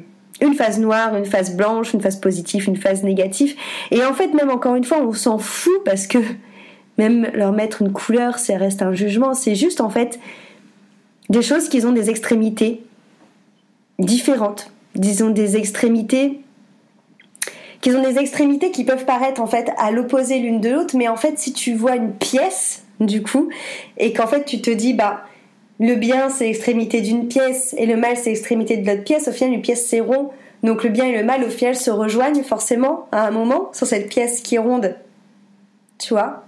une 0.41 0.53
phase 0.53 0.79
noire, 0.79 1.15
une 1.15 1.25
phase 1.25 1.55
blanche, 1.55 1.93
une 1.93 2.01
phase 2.01 2.19
positive, 2.19 2.67
une 2.67 2.77
phase 2.77 3.03
négative. 3.03 3.55
Et 3.91 4.03
en 4.03 4.13
fait, 4.13 4.33
même 4.33 4.49
encore 4.49 4.75
une 4.75 4.83
fois, 4.83 5.01
on 5.01 5.13
s'en 5.13 5.37
fout 5.37 5.83
parce 5.83 6.07
que 6.07 6.19
même 6.97 7.29
leur 7.33 7.51
mettre 7.51 7.81
une 7.81 7.91
couleur, 7.91 8.39
ça 8.39 8.57
reste 8.57 8.81
un 8.81 8.93
jugement. 8.93 9.33
C'est 9.33 9.55
juste 9.55 9.81
en 9.81 9.89
fait 9.89 10.19
des 11.29 11.41
choses 11.41 11.69
qui 11.69 11.85
ont 11.85 11.91
des 11.91 12.09
extrémités 12.09 12.83
différentes 13.99 14.71
disons 14.97 15.29
des 15.29 15.55
extrémités 15.55 16.41
qui 17.81 17.91
ont 17.91 18.01
des 18.01 18.17
extrémités 18.17 18.71
qui 18.71 18.83
peuvent 18.83 19.05
paraître 19.05 19.39
en 19.39 19.47
fait 19.47 19.71
à 19.77 19.91
l'opposé 19.91 20.39
l'une 20.39 20.59
de 20.59 20.69
l'autre, 20.69 20.97
mais 20.97 21.07
en 21.07 21.15
fait 21.15 21.37
si 21.37 21.53
tu 21.53 21.75
vois 21.75 21.95
une 21.95 22.13
pièce 22.13 22.83
du 22.99 23.21
coup 23.21 23.49
et 23.97 24.13
qu'en 24.13 24.27
fait 24.27 24.45
tu 24.45 24.61
te 24.61 24.71
dis 24.71 24.93
bah 24.93 25.23
le 25.79 25.95
bien 25.95 26.29
c'est 26.29 26.45
l'extrémité 26.45 27.01
d'une 27.01 27.27
pièce 27.27 27.75
et 27.77 27.85
le 27.85 27.95
mal 27.97 28.17
c'est 28.17 28.29
l'extrémité 28.29 28.77
de 28.77 28.89
l'autre 28.89 29.03
pièce, 29.03 29.27
au 29.27 29.31
final 29.31 29.53
une 29.53 29.61
pièce 29.61 29.85
c'est 29.85 29.99
rond, 29.99 30.31
donc 30.63 30.83
le 30.83 30.89
bien 30.89 31.05
et 31.05 31.17
le 31.17 31.23
mal 31.23 31.43
au 31.43 31.49
final 31.49 31.75
se 31.75 31.91
rejoignent 31.91 32.43
forcément 32.43 33.07
à 33.11 33.27
un 33.27 33.31
moment 33.31 33.69
sur 33.73 33.87
cette 33.87 34.09
pièce 34.09 34.41
qui 34.41 34.55
est 34.55 34.59
ronde, 34.59 34.95
tu 35.99 36.13
vois? 36.13 36.43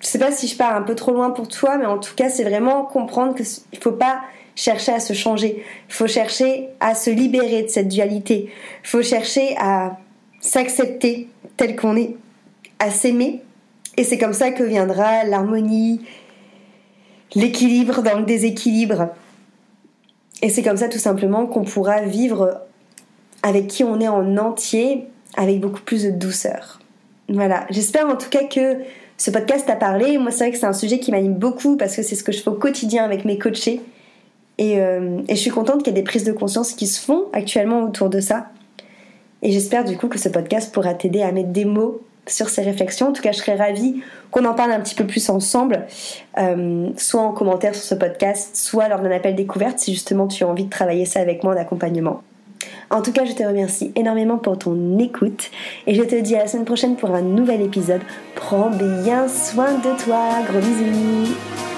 Je 0.00 0.06
sais 0.06 0.18
pas 0.18 0.30
si 0.30 0.46
je 0.46 0.56
pars 0.56 0.76
un 0.76 0.82
peu 0.82 0.94
trop 0.94 1.12
loin 1.12 1.30
pour 1.30 1.48
toi, 1.48 1.78
mais 1.78 1.86
en 1.86 1.98
tout 1.98 2.14
cas 2.14 2.28
c'est 2.28 2.44
vraiment 2.44 2.84
comprendre 2.84 3.34
qu'il 3.34 3.78
faut 3.80 3.92
pas 3.92 4.20
chercher 4.54 4.92
à 4.92 5.00
se 5.00 5.12
changer. 5.12 5.62
Il 5.88 5.94
faut 5.94 6.06
chercher 6.06 6.68
à 6.80 6.94
se 6.94 7.10
libérer 7.10 7.62
de 7.62 7.68
cette 7.68 7.88
dualité. 7.88 8.50
Il 8.84 8.88
faut 8.88 9.02
chercher 9.02 9.54
à 9.58 9.98
s'accepter 10.40 11.28
tel 11.56 11.76
qu'on 11.76 11.96
est, 11.96 12.16
à 12.78 12.90
s'aimer. 12.90 13.42
Et 13.96 14.04
c'est 14.04 14.18
comme 14.18 14.32
ça 14.32 14.50
que 14.50 14.62
viendra 14.62 15.24
l'harmonie, 15.24 16.02
l'équilibre 17.34 18.02
dans 18.02 18.18
le 18.18 18.24
déséquilibre. 18.24 19.08
Et 20.42 20.50
c'est 20.50 20.62
comme 20.62 20.76
ça 20.76 20.88
tout 20.88 20.98
simplement 20.98 21.46
qu'on 21.46 21.64
pourra 21.64 22.02
vivre 22.02 22.60
avec 23.42 23.68
qui 23.68 23.84
on 23.84 24.00
est 24.00 24.08
en 24.08 24.36
entier, 24.36 25.04
avec 25.36 25.60
beaucoup 25.60 25.80
plus 25.80 26.04
de 26.04 26.10
douceur. 26.10 26.80
Voilà, 27.28 27.66
j'espère 27.70 28.08
en 28.08 28.16
tout 28.16 28.28
cas 28.28 28.44
que 28.44 28.78
ce 29.16 29.30
podcast 29.30 29.66
t'a 29.66 29.76
parlé. 29.76 30.18
Moi, 30.18 30.30
c'est 30.30 30.44
vrai 30.44 30.52
que 30.52 30.58
c'est 30.58 30.66
un 30.66 30.72
sujet 30.72 30.98
qui 30.98 31.10
m'anime 31.10 31.34
beaucoup 31.34 31.76
parce 31.76 31.96
que 31.96 32.02
c'est 32.02 32.14
ce 32.14 32.24
que 32.24 32.32
je 32.32 32.40
fais 32.40 32.50
au 32.50 32.54
quotidien 32.54 33.04
avec 33.04 33.24
mes 33.24 33.38
coachés. 33.38 33.80
Euh, 34.60 35.20
et, 35.28 35.34
je 35.34 35.40
suis 35.40 35.50
contente 35.50 35.82
qu'il 35.82 35.94
y 35.94 35.98
ait 35.98 36.00
des 36.00 36.04
prises 36.04 36.24
de 36.24 36.32
conscience 36.32 36.72
qui 36.72 36.86
se 36.86 37.00
font 37.00 37.24
actuellement 37.32 37.82
autour 37.82 38.08
de 38.08 38.20
ça. 38.20 38.48
Et 39.42 39.52
j'espère 39.52 39.84
du 39.84 39.96
coup 39.96 40.08
que 40.08 40.18
ce 40.18 40.28
podcast 40.28 40.72
pourra 40.72 40.94
t'aider 40.94 41.22
à 41.22 41.30
mettre 41.32 41.50
des 41.50 41.64
mots 41.64 42.00
sur 42.26 42.48
ces 42.48 42.62
réflexions. 42.62 43.08
En 43.08 43.12
tout 43.12 43.22
cas, 43.22 43.32
je 43.32 43.38
serais 43.38 43.56
ravie 43.56 44.02
qu'on 44.30 44.44
en 44.44 44.54
parle 44.54 44.72
un 44.72 44.80
petit 44.80 44.94
peu 44.94 45.06
plus 45.06 45.28
ensemble, 45.30 45.86
euh, 46.38 46.88
soit 46.96 47.22
en 47.22 47.32
commentaire 47.32 47.74
sur 47.74 47.84
ce 47.84 47.94
podcast, 47.94 48.56
soit 48.56 48.88
lors 48.88 49.00
d'un 49.00 49.10
appel 49.10 49.34
découverte 49.34 49.78
si 49.78 49.92
justement 49.92 50.26
tu 50.26 50.44
as 50.44 50.48
envie 50.48 50.64
de 50.64 50.70
travailler 50.70 51.04
ça 51.04 51.20
avec 51.20 51.44
moi 51.44 51.54
en. 51.54 52.22
En 52.90 53.02
tout 53.02 53.12
cas, 53.12 53.24
je 53.24 53.32
te 53.32 53.42
remercie 53.42 53.92
énormément 53.96 54.38
pour 54.38 54.58
ton 54.58 54.98
écoute 54.98 55.50
et 55.86 55.94
je 55.94 56.02
te 56.02 56.14
dis 56.14 56.36
à 56.36 56.40
la 56.40 56.46
semaine 56.46 56.64
prochaine 56.64 56.96
pour 56.96 57.10
un 57.10 57.22
nouvel 57.22 57.62
épisode. 57.62 58.02
Prends 58.34 58.70
bien 58.70 59.28
soin 59.28 59.74
de 59.74 60.04
toi. 60.04 60.42
Gros 60.48 60.60
bisous. 60.60 61.75